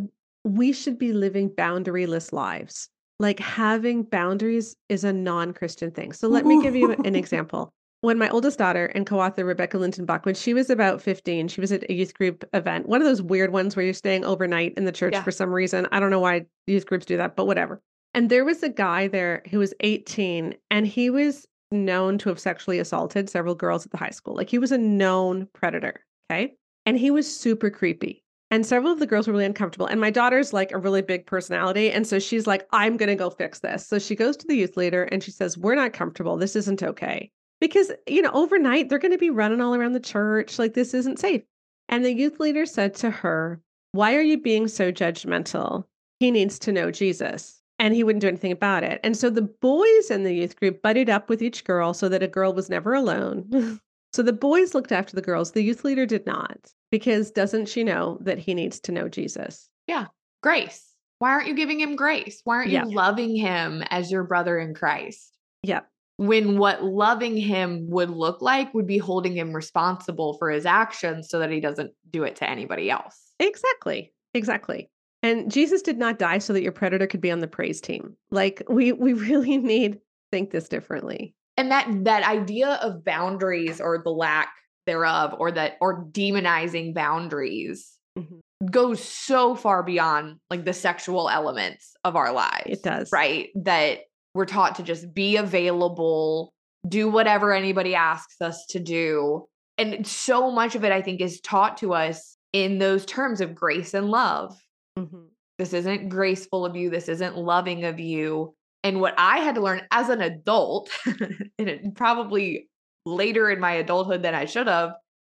we 0.43 0.73
should 0.73 0.99
be 0.99 1.13
living 1.13 1.51
boundaryless 1.51 2.33
lives. 2.33 2.89
Like 3.21 3.39
having 3.39 4.03
boundaries 4.03 4.75
is 4.89 5.05
a 5.05 5.13
non 5.13 5.53
Christian 5.53 5.91
thing. 5.91 6.15
So 6.15 6.27
let 6.27 6.47
me 6.47 6.63
give 6.63 6.75
you 6.75 6.93
an 7.05 7.15
example. 7.17 7.71
When 8.01 8.17
my 8.17 8.31
oldest 8.31 8.59
daughter 8.59 8.87
and 8.87 9.05
co 9.07 9.21
author 9.21 9.45
Rebecca 9.45 9.77
Lindenbach, 9.77 10.25
when 10.25 10.35
she 10.35 10.55
was 10.55 10.71
about 10.71 11.03
15, 11.03 11.49
she 11.49 11.61
was 11.61 11.71
at 11.71 11.85
a 11.91 11.93
youth 11.93 12.15
group 12.15 12.45
event, 12.55 12.89
one 12.89 13.03
of 13.03 13.07
those 13.07 13.21
weird 13.21 13.53
ones 13.53 13.77
where 13.77 13.85
you're 13.85 13.93
staying 13.93 14.25
overnight 14.25 14.73
in 14.79 14.87
the 14.87 14.91
church 14.93 15.13
Yeah. 15.13 15.23
for 15.23 15.33
some 15.33 15.53
reason. 15.53 15.87
I 15.93 16.01
don't 16.01 16.11
know 16.11 16.19
why 16.19 16.47
youth 16.67 16.87
groups 16.87 17.05
do 17.05 17.19
that, 17.19 17.37
but 17.37 17.45
whatever. 17.45 17.83
And 18.15 18.31
there 18.31 18.47
was 18.47 18.63
a 18.63 18.71
guy 18.71 19.09
there 19.09 19.43
who 19.51 19.59
was 19.59 19.75
18 19.81 20.55
and 20.71 20.87
he 20.87 21.11
was 21.11 21.47
known 21.73 22.19
to 22.19 22.29
have 22.29 22.39
sexually 22.39 22.79
assaulted 22.79 23.29
several 23.29 23.55
girls 23.55 23.85
at 23.85 23.93
the 23.93 23.99
high 23.99 24.11
school. 24.11 24.37
Like 24.37 24.51
he 24.51 24.59
was 24.59 24.73
a 24.73 24.79
known 24.79 25.49
predator. 25.53 26.05
Okay. 26.31 26.55
And 26.87 26.99
he 26.99 27.11
was 27.11 27.35
super 27.35 27.71
creepy. 27.71 28.23
And 28.51 28.67
several 28.67 28.93
of 28.93 28.99
the 28.99 29.07
girls 29.07 29.27
were 29.27 29.33
really 29.33 29.47
uncomfortable. 29.47 29.87
And 29.87 29.99
my 29.99 30.11
daughter's 30.11 30.53
like 30.53 30.73
a 30.73 30.79
really 30.79 31.01
big 31.01 31.25
personality. 31.25 31.91
And 31.91 32.07
so 32.07 32.19
she's 32.19 32.47
like, 32.47 32.67
I'm 32.71 32.99
going 32.99 33.09
to 33.09 33.15
go 33.15 33.31
fix 33.31 33.61
this. 33.61 33.87
So 33.87 33.99
she 33.99 34.15
goes 34.15 34.37
to 34.37 34.47
the 34.47 34.57
youth 34.57 34.77
leader 34.77 35.05
and 35.05 35.23
she 35.23 35.31
says, 35.31 35.57
We're 35.57 35.75
not 35.75 35.95
comfortable. 35.95 36.37
This 36.37 36.55
isn't 36.57 36.83
okay. 36.83 37.31
Because, 37.63 37.93
you 38.07 38.21
know, 38.21 38.33
overnight 38.33 38.89
they're 38.89 38.99
going 38.99 39.13
to 39.13 39.19
be 39.19 39.31
running 39.31 39.63
all 39.63 39.75
around 39.75 39.93
the 39.95 40.01
church. 40.01 40.59
Like 40.59 40.75
this 40.75 40.93
isn't 40.93 41.19
safe. 41.19 41.43
And 41.89 42.05
the 42.05 42.13
youth 42.13 42.41
leader 42.41 42.67
said 42.67 42.95
to 42.97 43.11
her, 43.11 43.63
Why 43.93 44.17
are 44.17 44.23
you 44.23 44.39
being 44.39 44.69
so 44.69 44.93
judgmental? 44.93 45.85
He 46.21 46.31
needs 46.31 46.59
to 46.61 46.73
know 46.73 46.91
Jesus. 46.91 47.62
And 47.83 47.95
he 47.95 48.05
wouldn't 48.05 48.21
do 48.21 48.29
anything 48.29 48.53
about 48.53 48.85
it. 48.85 49.01
And 49.03 49.17
so 49.17 49.29
the 49.29 49.43
boys 49.43 50.09
in 50.09 50.23
the 50.23 50.33
youth 50.33 50.55
group 50.55 50.81
buddied 50.83 51.11
up 51.11 51.29
with 51.29 51.43
each 51.43 51.65
girl 51.65 51.93
so 51.93 52.09
that 52.09 52.23
a 52.23 52.29
girl 52.29 52.53
was 52.55 52.71
never 52.71 52.95
alone. 52.95 53.81
so 54.13 54.23
the 54.23 54.33
boys 54.33 54.73
looked 54.73 54.93
after 54.93 55.17
the 55.17 55.21
girls. 55.21 55.51
The 55.51 55.65
youth 55.65 55.85
leader 55.85 56.07
did 56.07 56.25
not, 56.25 56.71
because 56.93 57.33
doesn't 57.33 57.69
she 57.69 57.83
know 57.83 58.19
that 58.21 58.39
he 58.39 58.55
needs 58.55 58.79
to 58.83 58.93
know 58.93 59.09
Jesus? 59.09 59.69
Yeah. 59.89 60.07
Grace. 60.45 60.95
Why 61.19 61.31
aren't 61.31 61.49
you 61.49 61.57
giving 61.57 61.81
him 61.81 61.97
grace? 61.97 62.41
Why 62.45 62.59
aren't 62.59 62.71
Yeah. 62.71 62.85
you 62.85 62.95
loving 62.95 63.35
him 63.35 63.83
as 63.91 64.13
your 64.13 64.23
brother 64.23 64.61
in 64.61 64.75
Christ? 64.75 65.37
Yep. 65.65 65.89
When 66.19 66.59
what 66.59 66.85
loving 66.85 67.37
him 67.37 67.91
would 67.91 68.11
look 68.11 68.41
like 68.41 68.73
would 68.75 68.87
be 68.87 68.99
holding 68.99 69.37
him 69.37 69.53
responsible 69.53 70.35
for 70.39 70.51
his 70.51 70.67
actions 70.67 71.29
so 71.29 71.41
that 71.41 71.51
he 71.51 71.59
doesn't 71.59 71.91
do 72.09 72.23
it 72.23 72.37
to 72.37 72.49
anybody 72.49 72.91
else. 72.93 73.33
Exactly. 73.41 74.13
Exactly. 74.35 74.89
And 75.23 75.51
Jesus 75.53 75.83
did 75.83 75.99
not 75.99 76.19
die 76.19 76.39
so 76.39 76.53
that 76.53 76.63
your 76.63 76.73
predator 76.73 77.07
could 77.07 77.21
be 77.21 77.31
on 77.31 77.39
the 77.41 77.47
praise 77.49 77.81
team. 77.81 78.17
Like 78.31 78.63
we 78.69 78.93
we 78.93 79.13
really 79.29 79.57
need 79.59 79.93
to 79.95 79.99
think 80.31 80.51
this 80.51 80.69
differently. 80.69 81.35
and 81.57 81.71
that 81.71 81.87
that 82.05 82.23
idea 82.25 82.79
of 82.83 83.05
boundaries 83.05 83.81
or 83.81 83.99
the 84.03 84.11
lack 84.11 84.49
thereof 84.87 85.35
or 85.39 85.53
that 85.53 85.77
or 85.81 86.05
demonizing 86.07 86.95
boundaries 86.95 87.99
Mhm. 88.19 88.41
goes 88.71 89.03
so 89.03 89.55
far 89.55 89.83
beyond 89.83 90.37
like 90.51 90.65
the 90.67 90.73
sexual 90.75 91.31
elements 91.31 91.95
of 92.05 92.15
our 92.17 92.31
lives 92.33 92.65
It 92.67 92.83
does. 92.83 93.11
right 93.13 93.49
that 93.55 94.01
we're 94.35 94.45
taught 94.45 94.75
to 94.77 94.83
just 94.83 95.15
be 95.15 95.37
available 95.37 96.53
do 96.87 97.09
whatever 97.09 97.53
anybody 97.55 97.95
asks 97.95 98.41
us 98.43 98.67
to 98.71 98.81
do 98.81 99.47
and 99.79 100.07
so 100.07 100.51
much 100.51 100.75
of 100.75 100.85
it 100.85 100.93
i 100.93 101.01
think 101.01 101.21
is 101.23 101.41
taught 101.41 101.77
to 101.79 101.95
us 101.95 102.37
in 102.53 102.79
those 102.79 103.07
terms 103.07 103.41
of 103.41 103.55
grace 103.55 103.95
and 103.95 104.09
love 104.11 104.55
Mhm. 104.99 105.29
this 105.59 105.73
isn't 105.73 106.09
graceful 106.09 106.67
of 106.67 106.77
you 106.77 106.91
this 106.91 107.09
isn't 107.09 107.37
loving 107.37 107.85
of 107.85 107.99
you 107.99 108.55
and 108.85 109.01
what 109.01 109.15
i 109.17 109.39
had 109.39 109.55
to 109.55 109.61
learn 109.61 109.83
as 109.91 110.09
an 110.11 110.21
adult 110.21 110.91
and 111.59 111.95
probably 111.95 112.69
later 113.07 113.51
in 113.51 113.59
my 113.61 113.73
adulthood 113.73 114.23
than 114.23 114.35
i 114.35 114.45
should 114.45 114.67
have 114.67 114.93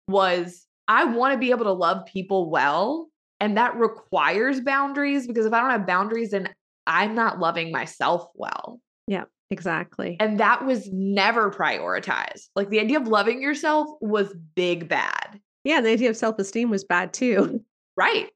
was 0.09 0.67
i 0.89 1.05
want 1.05 1.33
to 1.33 1.39
be 1.39 1.51
able 1.51 1.65
to 1.65 1.73
love 1.73 2.05
people 2.07 2.51
well 2.51 3.09
and 3.41 3.57
that 3.57 3.77
requires 3.77 4.61
boundaries 4.61 5.27
because 5.27 5.47
if 5.47 5.53
i 5.53 5.61
don't 5.61 5.71
have 5.71 5.87
boundaries 5.87 6.31
then 6.33 6.49
i'm 6.87 7.15
not 7.15 7.39
loving 7.39 7.73
myself 7.73 8.27
well 8.35 8.81
Yeah, 9.07 9.25
Exactly. 9.51 10.17
and 10.21 10.39
that 10.41 10.67
was 10.67 10.89
never 10.93 11.51
prioritized 11.51 12.49
like 12.57 12.69
the 12.69 12.81
idea 12.81 12.99
of 13.01 13.09
loving 13.09 13.41
yourself 13.41 13.89
was 14.01 14.35
big 14.55 14.89
bad 14.89 15.41
Yeah, 15.65 15.81
the 15.81 15.91
idea 15.91 16.11
of 16.11 16.17
self-esteem 16.17 16.69
was 16.69 16.85
bad 16.85 17.13
too. 17.15 17.65
right 17.97 18.29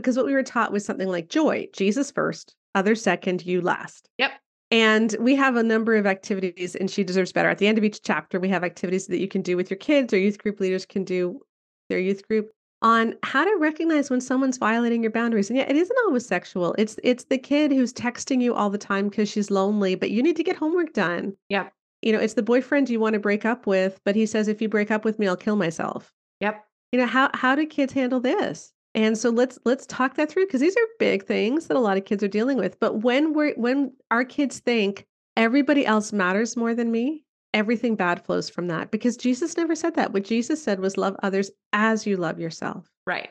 because 0.00 0.16
what 0.16 0.26
we 0.26 0.32
were 0.32 0.42
taught 0.42 0.72
was 0.72 0.84
something 0.84 1.08
like 1.08 1.28
joy, 1.28 1.68
Jesus 1.72 2.10
first, 2.10 2.54
others 2.74 3.02
second, 3.02 3.44
you 3.44 3.60
last. 3.60 4.08
Yep. 4.18 4.32
And 4.70 5.14
we 5.20 5.34
have 5.36 5.56
a 5.56 5.62
number 5.62 5.94
of 5.94 6.06
activities, 6.06 6.74
and 6.74 6.90
she 6.90 7.04
deserves 7.04 7.32
better. 7.32 7.48
At 7.48 7.58
the 7.58 7.68
end 7.68 7.78
of 7.78 7.84
each 7.84 8.02
chapter, 8.02 8.40
we 8.40 8.48
have 8.48 8.64
activities 8.64 9.06
that 9.06 9.20
you 9.20 9.28
can 9.28 9.42
do 9.42 9.56
with 9.56 9.70
your 9.70 9.78
kids 9.78 10.12
or 10.12 10.18
youth 10.18 10.38
group 10.38 10.60
leaders 10.60 10.86
can 10.86 11.04
do 11.04 11.40
their 11.88 12.00
youth 12.00 12.26
group 12.26 12.50
on 12.82 13.14
how 13.22 13.44
to 13.44 13.56
recognize 13.58 14.10
when 14.10 14.20
someone's 14.20 14.58
violating 14.58 15.02
your 15.02 15.12
boundaries. 15.12 15.50
And 15.50 15.56
yeah, 15.56 15.68
it 15.68 15.76
isn't 15.76 15.98
always 16.06 16.26
sexual. 16.26 16.74
It's 16.78 16.96
it's 17.02 17.24
the 17.24 17.38
kid 17.38 17.72
who's 17.72 17.92
texting 17.92 18.42
you 18.42 18.54
all 18.54 18.70
the 18.70 18.78
time 18.78 19.08
because 19.08 19.28
she's 19.28 19.50
lonely, 19.50 19.94
but 19.94 20.10
you 20.10 20.22
need 20.22 20.36
to 20.36 20.44
get 20.44 20.56
homework 20.56 20.92
done. 20.92 21.36
Yep. 21.48 21.72
You 22.02 22.12
know, 22.12 22.18
it's 22.18 22.34
the 22.34 22.42
boyfriend 22.42 22.90
you 22.90 23.00
want 23.00 23.14
to 23.14 23.20
break 23.20 23.44
up 23.44 23.66
with, 23.66 24.00
but 24.04 24.16
he 24.16 24.26
says 24.26 24.48
if 24.48 24.60
you 24.60 24.68
break 24.68 24.90
up 24.90 25.04
with 25.04 25.18
me, 25.18 25.28
I'll 25.28 25.36
kill 25.36 25.56
myself 25.56 26.12
yep 26.40 26.64
you 26.92 26.98
know 26.98 27.06
how 27.06 27.30
how 27.34 27.54
do 27.54 27.66
kids 27.66 27.92
handle 27.92 28.20
this 28.20 28.72
and 28.96 29.16
so 29.16 29.28
let's 29.28 29.58
let's 29.66 29.86
talk 29.86 30.14
that 30.16 30.30
through 30.30 30.46
because 30.46 30.62
these 30.62 30.76
are 30.76 30.86
big 30.98 31.24
things 31.26 31.66
that 31.66 31.76
a 31.76 31.80
lot 31.80 31.98
of 31.98 32.06
kids 32.06 32.24
are 32.24 32.28
dealing 32.28 32.56
with. 32.56 32.80
But 32.80 33.02
when 33.02 33.34
we're 33.34 33.54
when 33.54 33.92
our 34.10 34.24
kids 34.24 34.58
think 34.58 35.06
everybody 35.36 35.84
else 35.86 36.12
matters 36.12 36.56
more 36.56 36.74
than 36.74 36.90
me 36.90 37.22
everything 37.54 37.94
bad 37.94 38.22
flows 38.24 38.50
from 38.50 38.68
that 38.68 38.90
because 38.90 39.16
jesus 39.16 39.56
never 39.56 39.74
said 39.74 39.94
that. 39.94 40.12
What 40.12 40.24
jesus 40.24 40.62
said 40.62 40.80
was 40.80 40.96
love 40.96 41.14
others 41.22 41.50
as 41.72 42.06
you 42.06 42.16
love 42.16 42.40
yourself. 42.40 42.90
Right. 43.06 43.28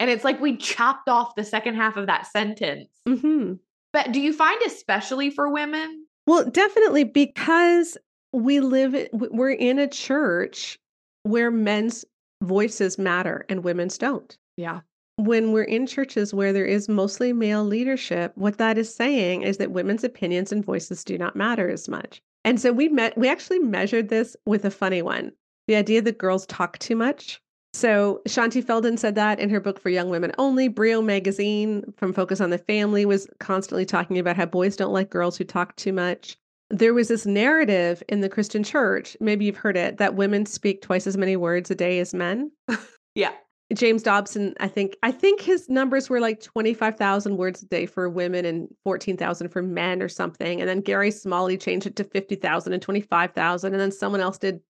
And 0.00 0.10
it's 0.10 0.24
like 0.24 0.40
we 0.40 0.56
chopped 0.56 1.08
off 1.08 1.36
the 1.36 1.44
second 1.44 1.76
half 1.76 1.96
of 1.96 2.06
that 2.06 2.26
sentence. 2.26 2.88
Hmm 3.06 3.54
But 3.92 4.12
do 4.12 4.20
you 4.20 4.32
find 4.32 4.60
especially 4.66 5.30
for 5.30 5.50
women? 5.52 6.06
well 6.26 6.48
definitely 6.48 7.04
because 7.04 7.98
we 8.32 8.60
live 8.60 8.96
we're 9.12 9.50
in 9.50 9.78
a 9.78 9.88
church 9.88 10.78
where 11.24 11.50
men's 11.50 12.04
voices 12.42 12.98
matter 12.98 13.44
and 13.50 13.62
women's 13.62 13.98
don't. 13.98 14.36
Yeah. 14.56 14.80
When 15.24 15.52
we're 15.52 15.62
in 15.62 15.86
churches 15.86 16.34
where 16.34 16.52
there 16.52 16.66
is 16.66 16.88
mostly 16.88 17.32
male 17.32 17.64
leadership, 17.64 18.32
what 18.34 18.58
that 18.58 18.76
is 18.76 18.92
saying 18.92 19.42
is 19.42 19.58
that 19.58 19.70
women's 19.70 20.02
opinions 20.02 20.50
and 20.50 20.64
voices 20.64 21.04
do 21.04 21.16
not 21.16 21.36
matter 21.36 21.70
as 21.70 21.88
much. 21.88 22.20
And 22.44 22.60
so 22.60 22.72
we 22.72 22.88
met 22.88 23.16
we 23.16 23.28
actually 23.28 23.60
measured 23.60 24.08
this 24.08 24.36
with 24.46 24.64
a 24.64 24.70
funny 24.70 25.00
one. 25.00 25.30
The 25.68 25.76
idea 25.76 26.02
that 26.02 26.18
girls 26.18 26.44
talk 26.46 26.78
too 26.78 26.96
much. 26.96 27.40
So 27.72 28.20
Shaunti 28.26 28.62
Feldhahn 28.62 28.98
said 28.98 29.14
that 29.14 29.38
in 29.38 29.48
her 29.48 29.60
book 29.60 29.80
for 29.80 29.90
young 29.90 30.10
women 30.10 30.32
only. 30.38 30.66
Brio 30.66 31.00
magazine 31.00 31.84
from 31.96 32.12
Focus 32.12 32.40
on 32.40 32.50
the 32.50 32.58
Family 32.58 33.06
was 33.06 33.28
constantly 33.38 33.86
talking 33.86 34.18
about 34.18 34.36
how 34.36 34.44
boys 34.44 34.76
don't 34.76 34.92
like 34.92 35.08
girls 35.08 35.38
who 35.38 35.44
talk 35.44 35.76
too 35.76 35.92
much. 35.92 36.36
There 36.68 36.94
was 36.94 37.08
this 37.08 37.26
narrative 37.26 38.02
in 38.08 38.22
the 38.22 38.28
Christian 38.28 38.64
church, 38.64 39.16
maybe 39.20 39.44
you've 39.44 39.56
heard 39.56 39.76
it, 39.76 39.98
that 39.98 40.16
women 40.16 40.46
speak 40.46 40.82
twice 40.82 41.06
as 41.06 41.16
many 41.16 41.36
words 41.36 41.70
a 41.70 41.74
day 41.74 42.00
as 42.00 42.12
men. 42.12 42.50
Yeah. 43.14 43.32
James 43.74 44.02
Dobson, 44.02 44.54
I 44.60 44.68
think 44.68 44.96
I 45.02 45.10
think 45.10 45.40
his 45.40 45.68
numbers 45.68 46.10
were 46.10 46.20
like 46.20 46.40
25,000 46.42 47.36
words 47.36 47.62
a 47.62 47.66
day 47.66 47.86
for 47.86 48.08
women 48.08 48.44
and 48.44 48.68
14,000 48.84 49.48
for 49.48 49.62
men 49.62 50.02
or 50.02 50.08
something. 50.08 50.60
And 50.60 50.68
then 50.68 50.80
Gary 50.80 51.10
Smalley 51.10 51.56
changed 51.56 51.86
it 51.86 51.96
to 51.96 52.04
50,000 52.04 52.72
and 52.72 52.82
25,000 52.82 53.72
and 53.72 53.80
then 53.80 53.92
someone 53.92 54.20
else 54.20 54.38
did 54.38 54.60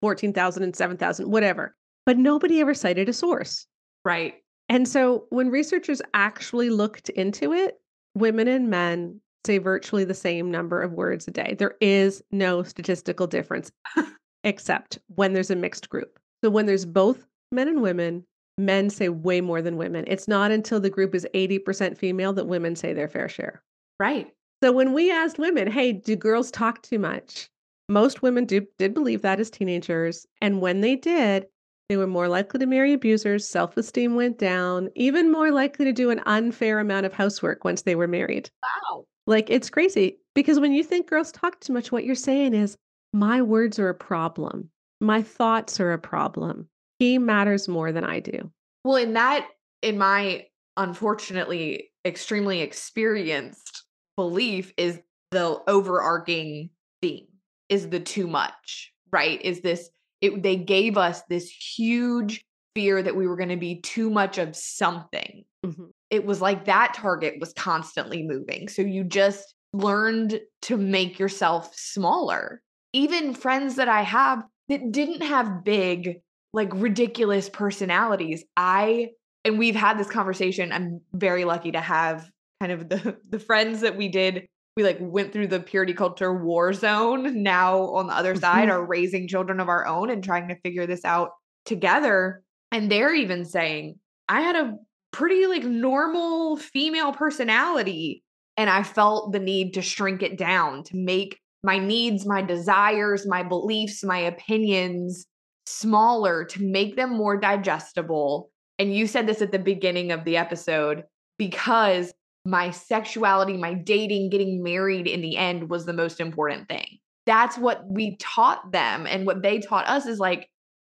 14,000 0.00 0.62
and 0.62 0.76
7,000, 0.76 1.30
whatever. 1.30 1.74
But 2.06 2.18
nobody 2.18 2.60
ever 2.60 2.74
cited 2.74 3.08
a 3.08 3.12
source. 3.12 3.66
Right. 4.04 4.34
And 4.68 4.88
so 4.88 5.26
when 5.30 5.50
researchers 5.50 6.02
actually 6.14 6.70
looked 6.70 7.08
into 7.10 7.52
it, 7.52 7.80
women 8.14 8.48
and 8.48 8.68
men 8.68 9.20
say 9.44 9.58
virtually 9.58 10.04
the 10.04 10.14
same 10.14 10.50
number 10.50 10.80
of 10.80 10.92
words 10.92 11.26
a 11.26 11.30
day. 11.30 11.54
There 11.58 11.76
is 11.80 12.22
no 12.30 12.62
statistical 12.62 13.26
difference 13.26 13.72
except 14.44 14.98
when 15.08 15.32
there's 15.32 15.50
a 15.50 15.56
mixed 15.56 15.88
group. 15.88 16.18
So 16.44 16.50
when 16.50 16.66
there's 16.66 16.84
both 16.84 17.26
men 17.50 17.68
and 17.68 17.82
women, 17.82 18.24
men 18.64 18.90
say 18.90 19.08
way 19.08 19.40
more 19.40 19.60
than 19.60 19.76
women. 19.76 20.04
It's 20.06 20.28
not 20.28 20.50
until 20.50 20.80
the 20.80 20.90
group 20.90 21.14
is 21.14 21.26
80% 21.34 21.96
female 21.96 22.32
that 22.34 22.46
women 22.46 22.76
say 22.76 22.92
their 22.92 23.08
fair 23.08 23.28
share. 23.28 23.62
Right. 23.98 24.32
So 24.62 24.72
when 24.72 24.92
we 24.92 25.10
asked 25.10 25.38
women, 25.38 25.70
hey, 25.70 25.92
do 25.92 26.16
girls 26.16 26.50
talk 26.50 26.82
too 26.82 26.98
much? 26.98 27.50
Most 27.88 28.22
women 28.22 28.44
do, 28.44 28.66
did 28.78 28.94
believe 28.94 29.22
that 29.22 29.40
as 29.40 29.50
teenagers. 29.50 30.26
And 30.40 30.60
when 30.60 30.80
they 30.80 30.96
did, 30.96 31.46
they 31.88 31.96
were 31.96 32.06
more 32.06 32.28
likely 32.28 32.60
to 32.60 32.66
marry 32.66 32.92
abusers, 32.92 33.46
self 33.46 33.76
esteem 33.76 34.14
went 34.14 34.38
down, 34.38 34.88
even 34.94 35.30
more 35.30 35.50
likely 35.50 35.84
to 35.84 35.92
do 35.92 36.10
an 36.10 36.22
unfair 36.26 36.78
amount 36.78 37.06
of 37.06 37.12
housework 37.12 37.64
once 37.64 37.82
they 37.82 37.94
were 37.94 38.08
married. 38.08 38.48
Wow. 38.62 39.04
Like 39.26 39.50
it's 39.50 39.68
crazy 39.68 40.18
because 40.34 40.58
when 40.58 40.72
you 40.72 40.84
think 40.84 41.08
girls 41.08 41.32
talk 41.32 41.60
too 41.60 41.72
much, 41.72 41.92
what 41.92 42.04
you're 42.04 42.14
saying 42.14 42.54
is, 42.54 42.76
my 43.12 43.42
words 43.42 43.78
are 43.78 43.90
a 43.90 43.94
problem. 43.94 44.70
My 45.00 45.22
thoughts 45.22 45.80
are 45.80 45.92
a 45.92 45.98
problem. 45.98 46.68
He 47.02 47.18
matters 47.18 47.66
more 47.66 47.90
than 47.90 48.04
I 48.04 48.20
do. 48.20 48.52
Well, 48.84 48.94
in 48.94 49.14
that, 49.14 49.48
in 49.82 49.98
my 49.98 50.46
unfortunately 50.76 51.90
extremely 52.04 52.60
experienced 52.60 53.86
belief, 54.14 54.72
is 54.76 55.00
the 55.32 55.60
overarching 55.66 56.70
theme 57.00 57.26
is 57.68 57.88
the 57.88 57.98
too 57.98 58.28
much, 58.28 58.92
right? 59.10 59.42
Is 59.42 59.62
this, 59.62 59.90
it, 60.20 60.44
they 60.44 60.54
gave 60.54 60.96
us 60.96 61.22
this 61.28 61.50
huge 61.50 62.44
fear 62.76 63.02
that 63.02 63.16
we 63.16 63.26
were 63.26 63.36
going 63.36 63.48
to 63.48 63.56
be 63.56 63.80
too 63.80 64.08
much 64.08 64.38
of 64.38 64.54
something. 64.54 65.42
Mhm. 65.66 65.90
It 66.10 66.24
was 66.24 66.40
like 66.40 66.66
that 66.66 66.94
target 66.94 67.34
was 67.40 67.52
constantly 67.54 68.22
moving. 68.22 68.68
So 68.68 68.80
you 68.80 69.02
just 69.02 69.56
learned 69.72 70.40
to 70.62 70.76
make 70.76 71.18
yourself 71.18 71.74
smaller. 71.74 72.62
Even 72.92 73.34
friends 73.34 73.74
that 73.74 73.88
I 73.88 74.02
have 74.02 74.44
that 74.68 74.92
didn't 74.92 75.22
have 75.22 75.64
big, 75.64 76.20
like 76.52 76.70
ridiculous 76.74 77.48
personalities, 77.48 78.44
I 78.56 79.10
and 79.44 79.58
we've 79.58 79.74
had 79.74 79.98
this 79.98 80.08
conversation. 80.10 80.72
I'm 80.72 81.00
very 81.12 81.44
lucky 81.44 81.72
to 81.72 81.80
have 81.80 82.28
kind 82.60 82.72
of 82.72 82.88
the 82.88 83.16
the 83.28 83.38
friends 83.38 83.80
that 83.80 83.96
we 83.96 84.08
did. 84.08 84.46
We 84.76 84.84
like 84.84 84.98
went 85.00 85.32
through 85.32 85.48
the 85.48 85.60
purity 85.60 85.92
culture 85.92 86.32
war 86.32 86.72
zone. 86.72 87.42
Now 87.42 87.88
on 87.94 88.06
the 88.06 88.14
other 88.14 88.34
side 88.34 88.68
Mhm. 88.68 88.72
are 88.72 88.86
raising 88.86 89.28
children 89.28 89.60
of 89.60 89.68
our 89.68 89.86
own 89.86 90.08
and 90.08 90.24
trying 90.24 90.48
to 90.48 90.56
figure 90.60 90.86
this 90.86 91.04
out 91.04 91.30
together. 91.66 92.42
And 92.70 92.90
they're 92.90 93.14
even 93.14 93.44
saying, 93.44 93.96
I 94.28 94.40
had 94.40 94.56
a 94.56 94.76
pretty 95.12 95.46
like 95.46 95.64
normal 95.64 96.56
female 96.56 97.12
personality 97.12 98.22
and 98.56 98.70
I 98.70 98.82
felt 98.82 99.32
the 99.32 99.38
need 99.38 99.74
to 99.74 99.82
shrink 99.82 100.22
it 100.22 100.38
down 100.38 100.84
to 100.84 100.96
make 100.96 101.38
my 101.64 101.78
needs, 101.78 102.26
my 102.26 102.40
desires, 102.42 103.26
my 103.26 103.42
beliefs, 103.42 104.02
my 104.02 104.18
opinions 104.18 105.26
smaller 105.66 106.44
to 106.44 106.62
make 106.62 106.96
them 106.96 107.10
more 107.10 107.36
digestible. 107.36 108.50
And 108.78 108.94
you 108.94 109.06
said 109.06 109.26
this 109.26 109.42
at 109.42 109.52
the 109.52 109.58
beginning 109.58 110.12
of 110.12 110.24
the 110.24 110.36
episode 110.36 111.04
because 111.38 112.12
my 112.44 112.70
sexuality, 112.70 113.56
my 113.56 113.74
dating, 113.74 114.30
getting 114.30 114.62
married 114.62 115.06
in 115.06 115.20
the 115.20 115.36
end 115.36 115.70
was 115.70 115.86
the 115.86 115.92
most 115.92 116.20
important 116.20 116.68
thing. 116.68 116.98
That's 117.26 117.56
what 117.56 117.84
we 117.88 118.16
taught 118.16 118.72
them. 118.72 119.06
And 119.06 119.26
what 119.26 119.42
they 119.42 119.60
taught 119.60 119.86
us 119.86 120.06
is 120.06 120.18
like, 120.18 120.48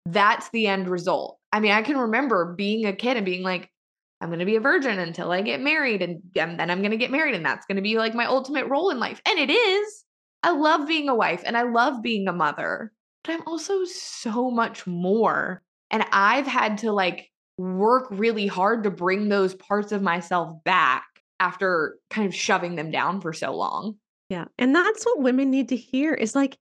that's 0.05 0.51
the 0.51 0.67
end 0.67 0.89
result. 0.89 1.39
I 1.53 1.61
mean, 1.61 1.73
I 1.73 1.83
can 1.83 1.97
remember 1.97 2.55
being 2.55 2.85
a 2.85 2.93
kid 2.93 3.17
and 3.17 3.25
being 3.25 3.43
like, 3.43 3.71
I'm 4.21 4.29
going 4.29 4.41
to 4.41 4.45
be 4.45 4.57
a 4.57 4.61
virgin 4.61 4.99
until 4.99 5.31
I 5.31 5.43
get 5.43 5.61
married. 5.61 6.03
And, 6.03 6.21
then 6.35 6.71
I'm 6.71 6.81
going 6.81 6.91
to 6.91 6.97
get 6.97 7.11
married. 7.11 7.35
And 7.35 7.45
that's 7.45 7.67
going 7.67 7.77
to 7.77 7.83
be 7.83 7.97
like 7.97 8.15
my 8.15 8.27
ultimate 8.27 8.67
role 8.67 8.91
in 8.91 8.99
life. 8.99 9.23
And 9.27 9.39
it 9.39 9.51
is. 9.51 10.05
I 10.43 10.51
love 10.51 10.87
being 10.87 11.09
a 11.09 11.15
wife 11.15 11.43
and 11.45 11.57
I 11.57 11.63
love 11.63 12.03
being 12.03 12.29
a 12.29 12.33
mother, 12.33 12.93
but 13.25 13.35
I'm 13.35 13.47
also 13.47 13.85
so 13.85 14.51
much 14.51 14.87
more. 14.87 15.63
And 15.91 16.05
I've 16.13 16.47
had 16.47 16.79
to 16.79 16.93
like 16.93 17.31
work 17.57 18.07
really 18.11 18.47
hard 18.47 18.85
to 18.85 18.91
bring 18.91 19.29
those 19.29 19.55
parts 19.55 19.93
of 19.93 20.03
myself 20.03 20.63
back 20.65 21.05
after 21.41 21.99
kind 22.11 22.27
of 22.27 22.35
shoving 22.35 22.75
them 22.75 22.91
down 22.91 23.21
for 23.21 23.33
so 23.33 23.55
long. 23.55 23.97
Yeah. 24.29 24.47
And 24.59 24.75
that's 24.75 25.05
what 25.05 25.23
women 25.23 25.51
need 25.51 25.69
to 25.71 25.77
hear 25.77 26.15
is 26.15 26.35
like, 26.35 26.57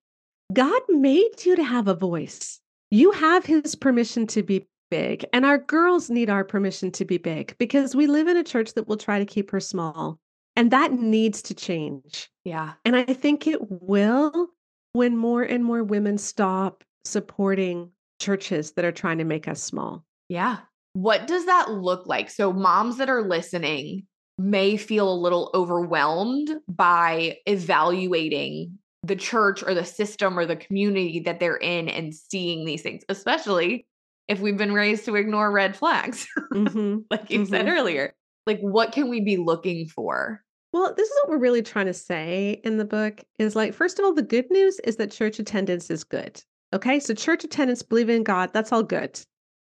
God 0.54 0.82
made 0.88 1.46
you 1.46 1.56
to 1.56 1.63
have 1.63 1.88
a 1.88 1.93
voice. 1.93 2.60
You 2.89 3.12
have 3.12 3.46
his 3.46 3.76
permission 3.76 4.28
to 4.28 4.43
be 4.43 4.67
big. 4.89 5.26
And 5.34 5.46
our 5.46 5.58
girls 5.58 6.10
need 6.10 6.30
our 6.30 6.46
permission 6.46 6.91
to 6.93 7.06
be 7.06 7.17
big 7.17 7.56
because 7.58 7.96
we 7.96 8.08
live 8.08 8.28
in 8.28 8.38
a 8.38 8.43
church 8.43 8.74
that 8.74 8.88
will 8.88 8.98
try 8.98 9.20
to 9.20 9.26
keep 9.26 9.52
her 9.52 9.60
small. 9.60 10.20
And 10.56 10.72
that 10.72 10.93
needs 10.93 11.41
to 11.43 11.54
change. 11.54 12.30
Yeah. 12.46 12.74
And 12.86 12.96
I 12.96 13.04
think 13.04 13.46
it 13.46 13.60
will 13.70 14.48
when 14.97 15.15
more 15.15 15.43
and 15.43 15.63
more 15.63 15.83
women 15.83 16.17
stop 16.17 16.83
supporting 17.05 17.91
churches 18.19 18.71
that 18.71 18.83
are 18.83 18.91
trying 18.91 19.19
to 19.19 19.23
make 19.23 19.47
us 19.47 19.62
small. 19.62 20.03
Yeah. 20.27 20.57
What 20.93 21.27
does 21.27 21.45
that 21.45 21.69
look 21.69 22.07
like? 22.07 22.31
So, 22.31 22.51
moms 22.51 22.97
that 22.97 23.07
are 23.07 23.21
listening 23.21 24.07
may 24.39 24.75
feel 24.75 25.12
a 25.12 25.13
little 25.13 25.51
overwhelmed 25.53 26.49
by 26.67 27.38
evaluating 27.45 28.79
the 29.03 29.15
church 29.15 29.62
or 29.63 29.75
the 29.75 29.86
system 29.86 30.38
or 30.38 30.47
the 30.47 30.55
community 30.55 31.19
that 31.21 31.39
they're 31.39 31.57
in 31.57 31.88
and 31.89 32.13
seeing 32.13 32.65
these 32.65 32.81
things, 32.81 33.03
especially 33.07 33.86
if 34.27 34.39
we've 34.39 34.57
been 34.57 34.73
raised 34.73 35.05
to 35.05 35.15
ignore 35.15 35.51
red 35.51 35.77
flags, 35.77 36.27
mm-hmm. 36.53 36.97
like 37.12 37.29
you 37.29 37.41
mm-hmm. 37.41 37.53
said 37.53 37.67
earlier. 37.67 38.13
Like, 38.47 38.60
what 38.62 38.93
can 38.93 39.10
we 39.10 39.21
be 39.21 39.38
looking 39.38 39.88
for? 39.88 40.43
Well, 40.73 40.93
this 40.95 41.08
is 41.08 41.15
what 41.21 41.32
we're 41.32 41.38
really 41.38 41.62
trying 41.62 41.86
to 41.86 41.93
say 41.93 42.62
in 42.63 42.77
the 42.77 42.86
book 42.86 43.23
is 43.39 43.56
like, 43.56 43.73
first 43.73 43.99
of 43.99 44.06
all, 44.06 44.13
the 44.13 44.21
good 44.21 44.49
news 44.51 44.80
is 44.82 44.97
that 44.97 45.12
church 45.12 45.39
attendance 45.39 45.89
is 45.89 46.03
good. 46.03 46.41
Okay. 46.73 46.99
So, 46.99 47.13
church 47.13 47.43
attendance, 47.43 47.82
believe 47.82 48.10
in 48.10 48.23
God, 48.23 48.51
that's 48.53 48.71
all 48.71 48.84
good. 48.84 49.19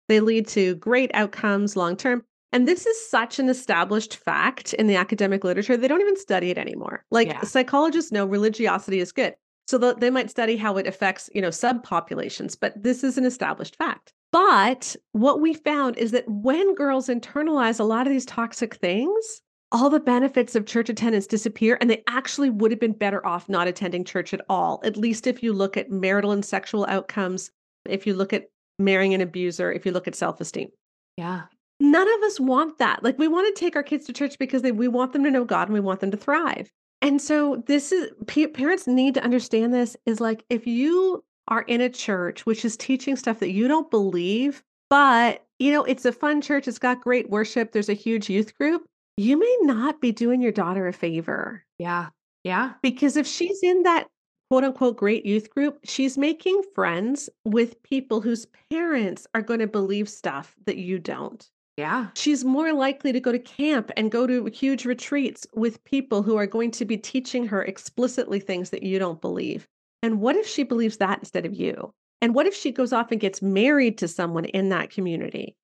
They 0.08 0.20
lead 0.20 0.48
to 0.48 0.74
great 0.76 1.10
outcomes 1.14 1.76
long 1.76 1.96
term. 1.96 2.22
And 2.52 2.66
this 2.66 2.86
is 2.86 3.10
such 3.10 3.38
an 3.38 3.48
established 3.48 4.16
fact 4.16 4.72
in 4.74 4.86
the 4.86 4.96
academic 4.96 5.44
literature, 5.44 5.76
they 5.76 5.88
don't 5.88 6.00
even 6.00 6.16
study 6.16 6.50
it 6.50 6.58
anymore. 6.58 7.04
Like 7.10 7.28
yeah. 7.28 7.42
psychologists 7.42 8.12
know 8.12 8.24
religiosity 8.24 9.00
is 9.00 9.12
good. 9.12 9.34
So 9.66 9.78
they 9.78 10.10
might 10.10 10.30
study 10.30 10.56
how 10.56 10.76
it 10.76 10.86
affects, 10.86 11.28
you 11.34 11.42
know, 11.42 11.48
subpopulations, 11.48 12.56
but 12.58 12.80
this 12.80 13.02
is 13.02 13.18
an 13.18 13.24
established 13.24 13.74
fact. 13.76 14.12
But 14.30 14.94
what 15.12 15.40
we 15.40 15.54
found 15.54 15.98
is 15.98 16.12
that 16.12 16.28
when 16.28 16.74
girls 16.74 17.08
internalize 17.08 17.80
a 17.80 17.84
lot 17.84 18.06
of 18.06 18.12
these 18.12 18.26
toxic 18.26 18.76
things, 18.76 19.42
all 19.72 19.90
the 19.90 20.00
benefits 20.00 20.54
of 20.54 20.66
church 20.66 20.88
attendance 20.88 21.26
disappear 21.26 21.76
and 21.80 21.90
they 21.90 22.02
actually 22.06 22.50
would 22.50 22.70
have 22.70 22.80
been 22.80 22.92
better 22.92 23.24
off 23.26 23.48
not 23.48 23.66
attending 23.66 24.04
church 24.04 24.32
at 24.32 24.40
all. 24.48 24.80
At 24.84 24.96
least 24.96 25.26
if 25.26 25.42
you 25.42 25.52
look 25.52 25.76
at 25.76 25.90
marital 25.90 26.30
and 26.30 26.44
sexual 26.44 26.86
outcomes, 26.86 27.50
if 27.88 28.06
you 28.06 28.14
look 28.14 28.32
at 28.32 28.48
marrying 28.78 29.14
an 29.14 29.20
abuser, 29.20 29.72
if 29.72 29.84
you 29.84 29.92
look 29.92 30.06
at 30.06 30.14
self-esteem. 30.14 30.68
Yeah. 31.16 31.42
None 31.80 32.08
of 32.08 32.22
us 32.22 32.40
want 32.40 32.78
that. 32.78 33.02
Like 33.02 33.18
we 33.18 33.28
want 33.28 33.54
to 33.54 33.60
take 33.60 33.76
our 33.76 33.82
kids 33.82 34.06
to 34.06 34.12
church 34.12 34.38
because 34.38 34.62
they, 34.62 34.72
we 34.72 34.88
want 34.88 35.12
them 35.12 35.24
to 35.24 35.30
know 35.30 35.44
God 35.44 35.68
and 35.68 35.74
we 35.74 35.80
want 35.80 36.00
them 36.00 36.10
to 36.10 36.16
thrive. 36.16 36.70
And 37.02 37.20
so 37.20 37.62
this 37.66 37.92
is 37.92 38.10
parents 38.26 38.86
need 38.86 39.14
to 39.14 39.24
understand 39.24 39.74
this 39.74 39.96
is 40.06 40.20
like 40.20 40.44
if 40.48 40.66
you 40.66 41.24
are 41.48 41.62
in 41.62 41.80
a 41.80 41.90
church 41.90 42.46
which 42.46 42.64
is 42.64 42.76
teaching 42.76 43.16
stuff 43.16 43.40
that 43.40 43.52
you 43.52 43.68
don't 43.68 43.90
believe, 43.90 44.62
but 44.88 45.44
you 45.58 45.70
know, 45.72 45.84
it's 45.84 46.04
a 46.04 46.12
fun 46.12 46.40
church, 46.40 46.66
it's 46.66 46.78
got 46.78 47.02
great 47.02 47.30
worship, 47.30 47.72
there's 47.72 47.88
a 47.88 47.94
huge 47.94 48.28
youth 48.28 48.56
group, 48.56 48.86
you 49.16 49.38
may 49.38 49.56
not 49.62 50.00
be 50.00 50.12
doing 50.12 50.40
your 50.40 50.52
daughter 50.52 50.86
a 50.86 50.92
favor. 50.92 51.64
Yeah. 51.78 52.08
Yeah. 52.44 52.74
Because 52.82 53.16
if 53.16 53.26
she's 53.26 53.62
in 53.62 53.82
that 53.84 54.06
quote 54.50 54.64
unquote 54.64 54.96
great 54.96 55.26
youth 55.26 55.50
group, 55.50 55.78
she's 55.84 56.18
making 56.18 56.62
friends 56.74 57.28
with 57.44 57.82
people 57.82 58.20
whose 58.20 58.46
parents 58.70 59.26
are 59.34 59.42
going 59.42 59.60
to 59.60 59.66
believe 59.66 60.08
stuff 60.08 60.54
that 60.66 60.76
you 60.76 60.98
don't. 60.98 61.48
Yeah. 61.76 62.08
She's 62.14 62.44
more 62.44 62.72
likely 62.72 63.12
to 63.12 63.20
go 63.20 63.32
to 63.32 63.38
camp 63.38 63.90
and 63.96 64.10
go 64.10 64.26
to 64.26 64.46
huge 64.46 64.86
retreats 64.86 65.46
with 65.54 65.82
people 65.84 66.22
who 66.22 66.36
are 66.36 66.46
going 66.46 66.70
to 66.72 66.84
be 66.84 66.96
teaching 66.96 67.46
her 67.48 67.62
explicitly 67.62 68.40
things 68.40 68.70
that 68.70 68.82
you 68.82 68.98
don't 68.98 69.20
believe. 69.20 69.66
And 70.02 70.20
what 70.20 70.36
if 70.36 70.46
she 70.46 70.62
believes 70.62 70.98
that 70.98 71.18
instead 71.18 71.44
of 71.44 71.54
you? 71.54 71.92
And 72.22 72.34
what 72.34 72.46
if 72.46 72.54
she 72.54 72.72
goes 72.72 72.92
off 72.94 73.10
and 73.12 73.20
gets 73.20 73.42
married 73.42 73.98
to 73.98 74.08
someone 74.08 74.46
in 74.46 74.70
that 74.70 74.90
community? 74.90 75.54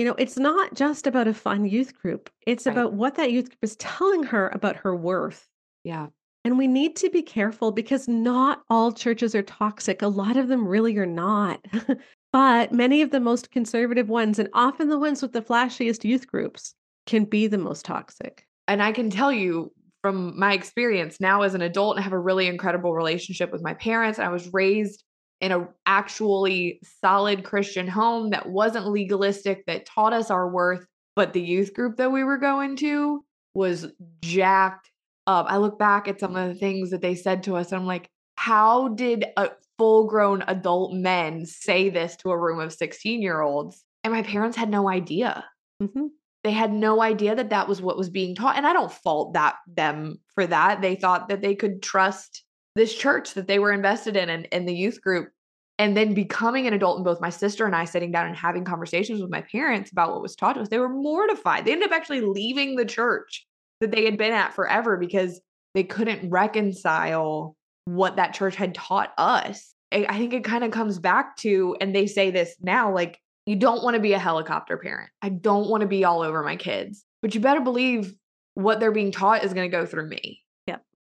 You 0.00 0.06
know, 0.06 0.14
it's 0.16 0.38
not 0.38 0.72
just 0.72 1.06
about 1.06 1.28
a 1.28 1.34
fun 1.34 1.66
youth 1.66 1.92
group. 1.94 2.30
It's 2.46 2.64
right. 2.64 2.72
about 2.72 2.94
what 2.94 3.16
that 3.16 3.32
youth 3.32 3.50
group 3.50 3.58
is 3.60 3.76
telling 3.76 4.22
her 4.22 4.48
about 4.48 4.76
her 4.76 4.96
worth. 4.96 5.46
Yeah. 5.84 6.06
And 6.42 6.56
we 6.56 6.68
need 6.68 6.96
to 6.96 7.10
be 7.10 7.20
careful 7.20 7.70
because 7.70 8.08
not 8.08 8.62
all 8.70 8.92
churches 8.92 9.34
are 9.34 9.42
toxic. 9.42 10.00
A 10.00 10.08
lot 10.08 10.38
of 10.38 10.48
them 10.48 10.66
really 10.66 10.96
are 10.96 11.04
not. 11.04 11.62
but 12.32 12.72
many 12.72 13.02
of 13.02 13.10
the 13.10 13.20
most 13.20 13.50
conservative 13.50 14.08
ones, 14.08 14.38
and 14.38 14.48
often 14.54 14.88
the 14.88 14.98
ones 14.98 15.20
with 15.20 15.34
the 15.34 15.42
flashiest 15.42 16.02
youth 16.02 16.26
groups, 16.26 16.74
can 17.04 17.26
be 17.26 17.46
the 17.46 17.58
most 17.58 17.84
toxic. 17.84 18.46
And 18.68 18.82
I 18.82 18.92
can 18.92 19.10
tell 19.10 19.30
you 19.30 19.70
from 20.00 20.38
my 20.40 20.54
experience 20.54 21.20
now 21.20 21.42
as 21.42 21.52
an 21.52 21.60
adult 21.60 21.96
and 21.96 22.04
have 22.04 22.14
a 22.14 22.18
really 22.18 22.46
incredible 22.46 22.94
relationship 22.94 23.52
with 23.52 23.60
my 23.60 23.74
parents. 23.74 24.18
I 24.18 24.30
was 24.30 24.50
raised 24.50 25.04
in 25.40 25.52
a 25.52 25.68
actually 25.86 26.80
solid 27.00 27.44
Christian 27.44 27.88
home 27.88 28.30
that 28.30 28.48
wasn't 28.48 28.88
legalistic, 28.88 29.64
that 29.66 29.86
taught 29.86 30.12
us 30.12 30.30
our 30.30 30.48
worth. 30.48 30.86
But 31.16 31.32
the 31.32 31.42
youth 31.42 31.74
group 31.74 31.96
that 31.96 32.12
we 32.12 32.24
were 32.24 32.38
going 32.38 32.76
to 32.76 33.24
was 33.54 33.86
jacked 34.22 34.90
up. 35.26 35.46
I 35.48 35.56
look 35.56 35.78
back 35.78 36.08
at 36.08 36.20
some 36.20 36.36
of 36.36 36.48
the 36.48 36.54
things 36.54 36.90
that 36.90 37.02
they 37.02 37.14
said 37.14 37.42
to 37.44 37.56
us, 37.56 37.72
and 37.72 37.80
I'm 37.80 37.86
like, 37.86 38.08
how 38.36 38.88
did 38.88 39.26
a 39.36 39.50
full 39.76 40.06
grown 40.06 40.42
adult 40.42 40.94
men 40.94 41.44
say 41.46 41.90
this 41.90 42.16
to 42.16 42.30
a 42.30 42.38
room 42.38 42.58
of 42.58 42.72
16 42.72 43.20
year 43.20 43.40
olds? 43.40 43.84
And 44.02 44.12
my 44.12 44.22
parents 44.22 44.56
had 44.56 44.70
no 44.70 44.88
idea. 44.88 45.44
Mm-hmm. 45.82 46.06
They 46.42 46.52
had 46.52 46.72
no 46.72 47.02
idea 47.02 47.34
that 47.34 47.50
that 47.50 47.68
was 47.68 47.82
what 47.82 47.98
was 47.98 48.08
being 48.08 48.34
taught. 48.34 48.56
And 48.56 48.66
I 48.66 48.72
don't 48.72 48.90
fault 48.90 49.34
that 49.34 49.56
them 49.66 50.18
for 50.34 50.46
that. 50.46 50.80
They 50.80 50.94
thought 50.94 51.28
that 51.28 51.42
they 51.42 51.54
could 51.54 51.82
trust 51.82 52.44
this 52.76 52.94
church 52.94 53.34
that 53.34 53.46
they 53.46 53.58
were 53.58 53.72
invested 53.72 54.16
in 54.16 54.30
and, 54.30 54.46
in 54.46 54.66
the 54.66 54.74
youth 54.74 55.00
group 55.02 55.30
and 55.78 55.96
then 55.96 56.12
becoming 56.12 56.66
an 56.66 56.74
adult 56.74 56.96
and 56.96 57.04
both 57.04 57.20
my 57.20 57.30
sister 57.30 57.64
and 57.64 57.74
I 57.74 57.84
sitting 57.84 58.12
down 58.12 58.26
and 58.26 58.36
having 58.36 58.64
conversations 58.64 59.20
with 59.20 59.30
my 59.30 59.42
parents 59.42 59.90
about 59.90 60.10
what 60.10 60.22
was 60.22 60.36
taught 60.36 60.54
to 60.54 60.60
us, 60.60 60.68
they 60.68 60.78
were 60.78 60.90
mortified. 60.90 61.64
They 61.64 61.72
ended 61.72 61.90
up 61.90 61.96
actually 61.96 62.20
leaving 62.20 62.76
the 62.76 62.84
church 62.84 63.46
that 63.80 63.90
they 63.90 64.04
had 64.04 64.18
been 64.18 64.32
at 64.32 64.52
forever 64.52 64.98
because 64.98 65.40
they 65.74 65.84
couldn't 65.84 66.28
reconcile 66.30 67.56
what 67.86 68.16
that 68.16 68.34
church 68.34 68.56
had 68.56 68.74
taught 68.74 69.12
us. 69.16 69.74
I 69.92 70.18
think 70.18 70.34
it 70.34 70.44
kind 70.44 70.64
of 70.64 70.70
comes 70.70 70.98
back 70.98 71.36
to, 71.38 71.76
and 71.80 71.94
they 71.94 72.06
say 72.06 72.30
this 72.30 72.54
now, 72.60 72.94
like, 72.94 73.18
you 73.46 73.56
don't 73.56 73.82
want 73.82 73.94
to 73.94 74.00
be 74.00 74.12
a 74.12 74.18
helicopter 74.18 74.76
parent. 74.76 75.10
I 75.22 75.30
don't 75.30 75.68
want 75.68 75.80
to 75.80 75.88
be 75.88 76.04
all 76.04 76.20
over 76.20 76.42
my 76.42 76.56
kids, 76.56 77.04
but 77.22 77.34
you 77.34 77.40
better 77.40 77.60
believe 77.60 78.14
what 78.54 78.78
they're 78.78 78.92
being 78.92 79.10
taught 79.12 79.44
is 79.44 79.54
going 79.54 79.68
to 79.68 79.76
go 79.76 79.86
through 79.86 80.08
me. 80.08 80.42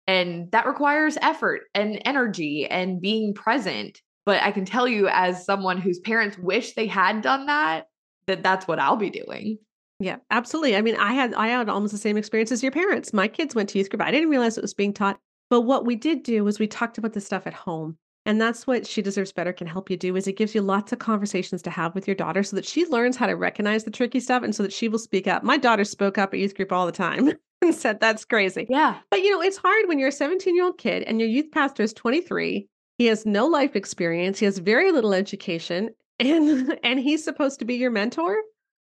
And 0.07 0.51
that 0.51 0.67
requires 0.67 1.17
effort 1.21 1.63
and 1.73 2.01
energy 2.05 2.67
and 2.67 3.01
being 3.01 3.33
present. 3.33 4.01
But 4.25 4.41
I 4.41 4.51
can 4.51 4.65
tell 4.65 4.87
you, 4.87 5.07
as 5.07 5.45
someone 5.45 5.79
whose 5.79 5.99
parents 5.99 6.37
wish 6.37 6.73
they 6.73 6.87
had 6.87 7.21
done 7.21 7.45
that, 7.47 7.87
that 8.27 8.43
that's 8.43 8.67
what 8.67 8.79
I'll 8.79 8.95
be 8.95 9.09
doing. 9.09 9.57
Yeah, 9.99 10.17
absolutely. 10.31 10.75
I 10.75 10.81
mean, 10.81 10.95
I 10.97 11.13
had 11.13 11.33
I 11.33 11.47
had 11.47 11.69
almost 11.69 11.91
the 11.91 11.97
same 11.97 12.17
experience 12.17 12.51
as 12.51 12.63
your 12.63 12.71
parents. 12.71 13.13
My 13.13 13.27
kids 13.27 13.55
went 13.55 13.69
to 13.69 13.77
youth 13.77 13.89
group. 13.89 14.01
I 14.01 14.11
didn't 14.11 14.29
realize 14.29 14.57
it 14.57 14.61
was 14.63 14.73
being 14.73 14.93
taught. 14.93 15.19
But 15.49 15.61
what 15.61 15.85
we 15.85 15.95
did 15.95 16.23
do 16.23 16.43
was 16.43 16.59
we 16.59 16.67
talked 16.67 16.97
about 16.97 17.13
the 17.13 17.21
stuff 17.21 17.47
at 17.47 17.53
home. 17.53 17.97
And 18.25 18.39
that's 18.39 18.65
what 18.65 18.87
She 18.87 19.01
Deserves 19.01 19.33
Better 19.33 19.51
can 19.51 19.67
help 19.67 19.89
you 19.89 19.97
do 19.97 20.15
is 20.15 20.27
it 20.27 20.37
gives 20.37 20.55
you 20.55 20.61
lots 20.61 20.93
of 20.93 20.99
conversations 20.99 21.61
to 21.63 21.69
have 21.69 21.93
with 21.93 22.07
your 22.07 22.15
daughter 22.15 22.41
so 22.41 22.55
that 22.55 22.65
she 22.65 22.85
learns 22.85 23.17
how 23.17 23.27
to 23.27 23.35
recognize 23.35 23.83
the 23.83 23.91
tricky 23.91 24.21
stuff 24.21 24.43
and 24.43 24.55
so 24.55 24.63
that 24.63 24.71
she 24.71 24.87
will 24.87 24.99
speak 24.99 25.27
up. 25.27 25.43
My 25.43 25.57
daughter 25.57 25.83
spoke 25.83 26.17
up 26.17 26.33
at 26.33 26.39
youth 26.39 26.55
group 26.55 26.71
all 26.71 26.85
the 26.85 26.93
time. 26.93 27.33
And 27.63 27.75
said, 27.75 27.99
That's 27.99 28.25
crazy. 28.25 28.67
Yeah. 28.69 28.97
But 29.09 29.21
you 29.21 29.31
know, 29.31 29.41
it's 29.41 29.57
hard 29.57 29.87
when 29.87 29.99
you're 29.99 30.09
a 30.09 30.11
17 30.11 30.55
year 30.55 30.65
old 30.65 30.77
kid 30.77 31.03
and 31.03 31.19
your 31.19 31.29
youth 31.29 31.51
pastor 31.51 31.83
is 31.83 31.93
23. 31.93 32.67
He 32.97 33.05
has 33.07 33.25
no 33.25 33.47
life 33.47 33.75
experience, 33.75 34.39
he 34.39 34.45
has 34.45 34.59
very 34.59 34.91
little 34.91 35.13
education, 35.13 35.89
and 36.19 36.77
and 36.83 36.99
he's 36.99 37.23
supposed 37.23 37.59
to 37.59 37.65
be 37.65 37.75
your 37.75 37.91
mentor. 37.91 38.37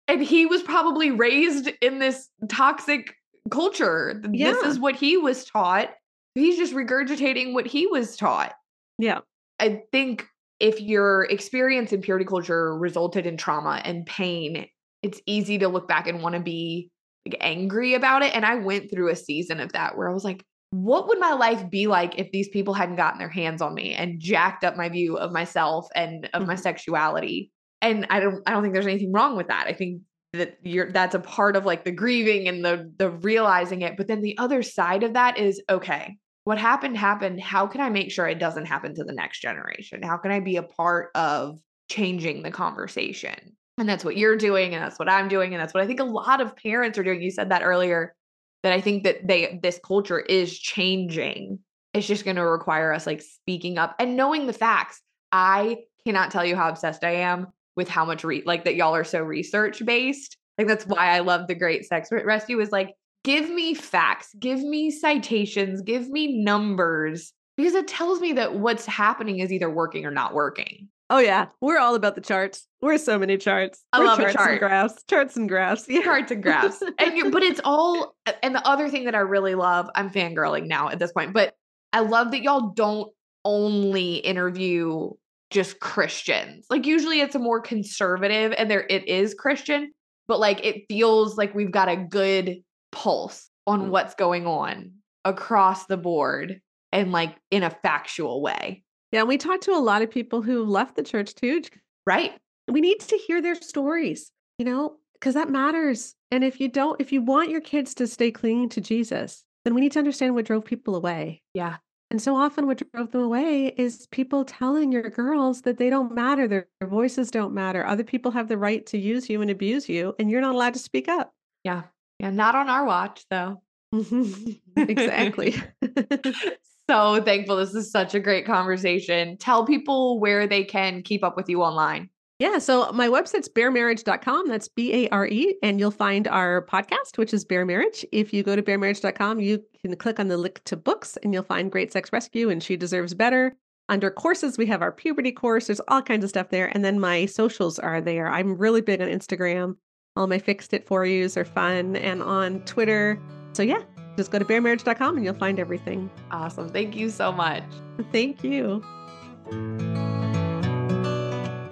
And 0.08 0.22
he 0.22 0.46
was 0.46 0.62
probably 0.62 1.10
raised 1.10 1.70
in 1.80 1.98
this 1.98 2.28
toxic 2.48 3.14
culture. 3.50 4.20
Yeah. 4.30 4.52
This 4.52 4.64
is 4.64 4.78
what 4.78 4.96
he 4.96 5.16
was 5.16 5.44
taught. 5.44 5.90
He's 6.34 6.58
just 6.58 6.74
regurgitating 6.74 7.54
what 7.54 7.66
he 7.66 7.86
was 7.86 8.16
taught. 8.16 8.52
Yeah. 8.98 9.20
I 9.58 9.82
think 9.92 10.26
if 10.60 10.80
your 10.80 11.24
experience 11.24 11.92
in 11.92 12.02
purity 12.02 12.24
culture 12.24 12.76
resulted 12.76 13.26
in 13.26 13.36
trauma 13.36 13.80
and 13.84 14.06
pain, 14.06 14.66
it's 15.02 15.20
easy 15.26 15.58
to 15.58 15.68
look 15.68 15.88
back 15.88 16.06
and 16.06 16.22
want 16.22 16.34
to 16.34 16.40
be 16.40 16.91
like 17.26 17.36
angry 17.40 17.94
about 17.94 18.22
it. 18.22 18.34
And 18.34 18.44
I 18.44 18.56
went 18.56 18.90
through 18.90 19.10
a 19.10 19.16
season 19.16 19.60
of 19.60 19.72
that 19.72 19.96
where 19.96 20.08
I 20.08 20.12
was 20.12 20.24
like, 20.24 20.44
what 20.70 21.06
would 21.08 21.20
my 21.20 21.34
life 21.34 21.68
be 21.68 21.86
like 21.86 22.18
if 22.18 22.30
these 22.32 22.48
people 22.48 22.74
hadn't 22.74 22.96
gotten 22.96 23.18
their 23.18 23.28
hands 23.28 23.60
on 23.60 23.74
me 23.74 23.92
and 23.92 24.18
jacked 24.18 24.64
up 24.64 24.76
my 24.76 24.88
view 24.88 25.18
of 25.18 25.30
myself 25.30 25.86
and 25.94 26.28
of 26.32 26.46
my 26.46 26.54
Mhm. 26.54 26.60
sexuality? 26.60 27.50
And 27.82 28.06
I 28.10 28.20
don't 28.20 28.42
I 28.46 28.52
don't 28.52 28.62
think 28.62 28.74
there's 28.74 28.86
anything 28.86 29.12
wrong 29.12 29.36
with 29.36 29.48
that. 29.48 29.66
I 29.66 29.74
think 29.74 30.02
that 30.32 30.56
you're 30.62 30.90
that's 30.90 31.14
a 31.14 31.20
part 31.20 31.56
of 31.56 31.66
like 31.66 31.84
the 31.84 31.92
grieving 31.92 32.48
and 32.48 32.64
the 32.64 32.90
the 32.96 33.10
realizing 33.10 33.82
it. 33.82 33.96
But 33.98 34.06
then 34.06 34.22
the 34.22 34.38
other 34.38 34.62
side 34.62 35.02
of 35.02 35.12
that 35.12 35.36
is 35.36 35.60
okay, 35.68 36.16
what 36.44 36.58
happened 36.58 36.96
happened. 36.96 37.40
How 37.40 37.66
can 37.66 37.82
I 37.82 37.90
make 37.90 38.10
sure 38.10 38.26
it 38.26 38.38
doesn't 38.38 38.66
happen 38.66 38.94
to 38.94 39.04
the 39.04 39.12
next 39.12 39.40
generation? 39.40 40.02
How 40.02 40.16
can 40.16 40.30
I 40.30 40.40
be 40.40 40.56
a 40.56 40.62
part 40.62 41.10
of 41.14 41.58
changing 41.90 42.42
the 42.42 42.50
conversation? 42.50 43.56
And 43.78 43.88
that's 43.88 44.04
what 44.04 44.16
you're 44.16 44.36
doing 44.36 44.74
and 44.74 44.82
that's 44.82 44.98
what 44.98 45.10
I'm 45.10 45.28
doing 45.28 45.54
and 45.54 45.60
that's 45.60 45.72
what 45.72 45.82
I 45.82 45.86
think 45.86 46.00
a 46.00 46.04
lot 46.04 46.40
of 46.40 46.54
parents 46.56 46.98
are 46.98 47.02
doing. 47.02 47.22
You 47.22 47.30
said 47.30 47.50
that 47.50 47.62
earlier 47.62 48.14
that 48.62 48.72
I 48.72 48.80
think 48.80 49.04
that 49.04 49.26
they 49.26 49.58
this 49.62 49.80
culture 49.84 50.20
is 50.20 50.56
changing. 50.58 51.58
It's 51.94 52.06
just 52.06 52.24
going 52.24 52.36
to 52.36 52.46
require 52.46 52.92
us 52.92 53.06
like 53.06 53.22
speaking 53.22 53.78
up 53.78 53.94
and 53.98 54.16
knowing 54.16 54.46
the 54.46 54.52
facts. 54.52 55.00
I 55.30 55.78
cannot 56.06 56.30
tell 56.30 56.44
you 56.44 56.56
how 56.56 56.68
obsessed 56.68 57.04
I 57.04 57.16
am 57.16 57.48
with 57.76 57.88
how 57.88 58.04
much 58.04 58.24
re- 58.24 58.42
like 58.44 58.64
that 58.64 58.76
y'all 58.76 58.94
are 58.94 59.04
so 59.04 59.20
research 59.22 59.84
based. 59.84 60.36
Like 60.58 60.66
that's 60.66 60.86
why 60.86 61.08
I 61.08 61.20
love 61.20 61.46
the 61.46 61.54
Great 61.54 61.86
Sex 61.86 62.10
Rescue 62.12 62.60
is 62.60 62.70
like 62.70 62.94
give 63.24 63.48
me 63.48 63.74
facts, 63.74 64.34
give 64.38 64.60
me 64.60 64.90
citations, 64.90 65.80
give 65.80 66.08
me 66.08 66.42
numbers 66.42 67.32
because 67.56 67.74
it 67.74 67.88
tells 67.88 68.20
me 68.20 68.32
that 68.34 68.54
what's 68.54 68.86
happening 68.86 69.38
is 69.38 69.52
either 69.52 69.70
working 69.70 70.04
or 70.04 70.10
not 70.10 70.34
working. 70.34 70.88
Oh 71.14 71.18
yeah, 71.18 71.48
we're 71.60 71.78
all 71.78 71.94
about 71.94 72.14
the 72.14 72.22
charts. 72.22 72.66
We're 72.80 72.96
so 72.96 73.18
many 73.18 73.36
charts. 73.36 73.84
I 73.92 73.98
We're 73.98 74.06
love 74.06 74.18
charts 74.18 74.32
chart. 74.34 74.50
and 74.52 74.58
graphs. 74.60 75.04
Charts 75.10 75.36
and 75.36 75.46
graphs. 75.46 75.84
Yeah. 75.86 76.02
charts 76.02 76.32
and 76.32 76.42
graphs. 76.42 76.82
And 76.98 77.16
you 77.18 77.30
but 77.30 77.42
it's 77.42 77.60
all 77.64 78.16
and 78.42 78.54
the 78.54 78.66
other 78.66 78.88
thing 78.88 79.04
that 79.04 79.14
I 79.14 79.18
really 79.18 79.54
love, 79.54 79.90
I'm 79.94 80.08
fangirling 80.08 80.66
now 80.68 80.88
at 80.88 80.98
this 80.98 81.12
point, 81.12 81.34
but 81.34 81.52
I 81.92 82.00
love 82.00 82.30
that 82.30 82.42
y'all 82.42 82.70
don't 82.74 83.10
only 83.44 84.14
interview 84.16 85.10
just 85.50 85.80
Christians. 85.80 86.64
Like 86.70 86.86
usually 86.86 87.20
it's 87.20 87.34
a 87.34 87.38
more 87.38 87.60
conservative 87.60 88.54
and 88.56 88.70
there 88.70 88.86
it 88.88 89.06
is 89.06 89.34
Christian, 89.34 89.92
but 90.28 90.40
like 90.40 90.64
it 90.64 90.84
feels 90.88 91.36
like 91.36 91.54
we've 91.54 91.70
got 91.72 91.90
a 91.90 91.96
good 91.96 92.62
pulse 92.90 93.50
on 93.66 93.82
Mm. 93.82 93.88
what's 93.90 94.14
going 94.14 94.46
on 94.46 94.92
across 95.26 95.84
the 95.86 95.98
board 95.98 96.60
and 96.90 97.12
like 97.12 97.36
in 97.50 97.62
a 97.64 97.70
factual 97.70 98.40
way. 98.40 98.82
Yeah, 99.12 99.24
we 99.24 99.38
talked 99.38 99.64
to 99.64 99.72
a 99.72 99.78
lot 99.78 100.02
of 100.02 100.10
people 100.10 100.42
who 100.42 100.64
left 100.64 100.96
the 100.96 101.02
church 101.02 101.34
too. 101.34 101.62
Right? 102.06 102.32
We 102.68 102.80
need 102.80 103.00
to 103.00 103.16
hear 103.16 103.40
their 103.40 103.54
stories, 103.54 104.32
you 104.58 104.64
know, 104.64 104.96
because 105.14 105.34
that 105.34 105.50
matters. 105.50 106.14
And 106.30 106.42
if 106.42 106.58
you 106.58 106.68
don't, 106.68 107.00
if 107.00 107.12
you 107.12 107.20
want 107.22 107.50
your 107.50 107.60
kids 107.60 107.94
to 107.94 108.06
stay 108.06 108.30
clinging 108.30 108.70
to 108.70 108.80
Jesus, 108.80 109.44
then 109.64 109.74
we 109.74 109.80
need 109.80 109.92
to 109.92 109.98
understand 109.98 110.34
what 110.34 110.46
drove 110.46 110.64
people 110.64 110.96
away. 110.96 111.42
Yeah. 111.54 111.76
And 112.10 112.20
so 112.20 112.36
often, 112.36 112.66
what 112.66 112.82
drove 112.92 113.10
them 113.10 113.22
away 113.22 113.68
is 113.78 114.06
people 114.10 114.44
telling 114.44 114.92
your 114.92 115.08
girls 115.08 115.62
that 115.62 115.78
they 115.78 115.88
don't 115.88 116.14
matter, 116.14 116.46
their, 116.46 116.68
their 116.78 116.88
voices 116.88 117.30
don't 117.30 117.54
matter. 117.54 117.86
Other 117.86 118.04
people 118.04 118.32
have 118.32 118.48
the 118.48 118.58
right 118.58 118.84
to 118.86 118.98
use 118.98 119.30
you 119.30 119.40
and 119.40 119.50
abuse 119.50 119.88
you, 119.88 120.14
and 120.18 120.30
you're 120.30 120.42
not 120.42 120.54
allowed 120.54 120.74
to 120.74 120.78
speak 120.78 121.08
up. 121.08 121.32
Yeah. 121.64 121.84
Yeah. 122.18 122.30
Not 122.30 122.54
on 122.54 122.68
our 122.68 122.84
watch 122.84 123.24
though. 123.30 123.62
exactly. 124.76 125.54
so 126.88 127.22
thankful. 127.22 127.56
This 127.56 127.74
is 127.74 127.90
such 127.90 128.14
a 128.14 128.20
great 128.20 128.46
conversation. 128.46 129.36
Tell 129.36 129.64
people 129.64 130.20
where 130.20 130.46
they 130.46 130.64
can 130.64 131.02
keep 131.02 131.24
up 131.24 131.36
with 131.36 131.48
you 131.48 131.62
online. 131.62 132.10
Yeah, 132.38 132.58
so 132.58 132.90
my 132.90 133.06
website's 133.08 133.48
baremarriage.com. 133.48 134.48
That's 134.48 134.66
B 134.66 134.92
A 134.92 135.08
R 135.10 135.28
E. 135.28 135.56
And 135.62 135.78
you'll 135.78 135.92
find 135.92 136.26
our 136.26 136.66
podcast, 136.66 137.16
which 137.16 137.32
is 137.32 137.44
Bare 137.44 137.64
Marriage. 137.64 138.04
If 138.10 138.32
you 138.32 138.42
go 138.42 138.56
to 138.56 138.62
baremarriage.com, 138.62 139.38
you 139.38 139.62
can 139.80 139.94
click 139.96 140.18
on 140.18 140.26
the 140.26 140.36
link 140.36 140.60
to 140.64 140.76
books 140.76 141.16
and 141.22 141.32
you'll 141.32 141.44
find 141.44 141.70
Great 141.70 141.92
Sex 141.92 142.12
Rescue 142.12 142.50
and 142.50 142.60
She 142.60 142.76
Deserves 142.76 143.14
Better. 143.14 143.56
Under 143.88 144.10
courses, 144.10 144.58
we 144.58 144.66
have 144.66 144.82
our 144.82 144.90
puberty 144.90 145.30
course. 145.30 145.68
There's 145.68 145.80
all 145.86 146.02
kinds 146.02 146.24
of 146.24 146.30
stuff 146.30 146.48
there. 146.48 146.66
And 146.74 146.84
then 146.84 146.98
my 146.98 147.26
socials 147.26 147.78
are 147.78 148.00
there. 148.00 148.28
I'm 148.28 148.56
really 148.56 148.80
big 148.80 149.00
on 149.00 149.08
Instagram. 149.08 149.76
All 150.16 150.26
my 150.26 150.38
fixed 150.38 150.74
it 150.74 150.86
for 150.86 151.06
yous 151.06 151.36
are 151.36 151.44
fun 151.44 151.94
and 151.94 152.22
on 152.22 152.60
Twitter. 152.60 153.20
So 153.52 153.62
yeah, 153.62 153.82
just 154.16 154.30
go 154.30 154.38
to 154.38 154.44
baremarriage.com 154.44 155.16
and 155.16 155.24
you'll 155.24 155.34
find 155.34 155.58
everything. 155.58 156.10
Awesome. 156.30 156.68
Thank 156.68 156.96
you 156.96 157.10
so 157.10 157.32
much. 157.32 157.64
Thank 158.12 158.44
you. 158.44 158.84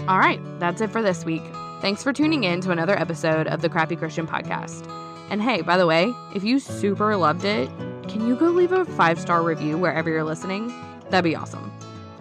All 0.09 0.19
right, 0.19 0.41
that's 0.59 0.81
it 0.81 0.91
for 0.91 1.03
this 1.03 1.25
week. 1.25 1.43
Thanks 1.81 2.03
for 2.03 2.13
tuning 2.13 2.45
in 2.45 2.61
to 2.63 2.73
another 2.73 2.99
episode 2.99 3.47
of 3.47 3.63
the 3.63 3.69
Crappy 3.69 3.97
Christian 3.97 4.27
Podcast. 4.27 4.91
And 5.31 5.41
hey, 5.41 5.63
by 5.63 5.77
the 5.77 5.87
way, 5.87 6.13
if 6.35 6.43
you 6.43 6.59
super 6.59 7.17
loved 7.17 7.45
it, 7.45 7.71
can 8.09 8.27
you 8.27 8.35
go 8.35 8.47
leave 8.47 8.73
a 8.73 8.85
five 8.85 9.21
star 9.21 9.43
review 9.43 9.79
wherever 9.79 10.11
you're 10.11 10.25
listening? 10.25 10.73
That'd 11.11 11.25
be 11.25 11.37
awesome. 11.37 11.73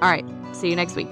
All 0.01 0.10
right, 0.10 0.25
see 0.53 0.69
you 0.69 0.75
next 0.75 0.95
week. 0.95 1.12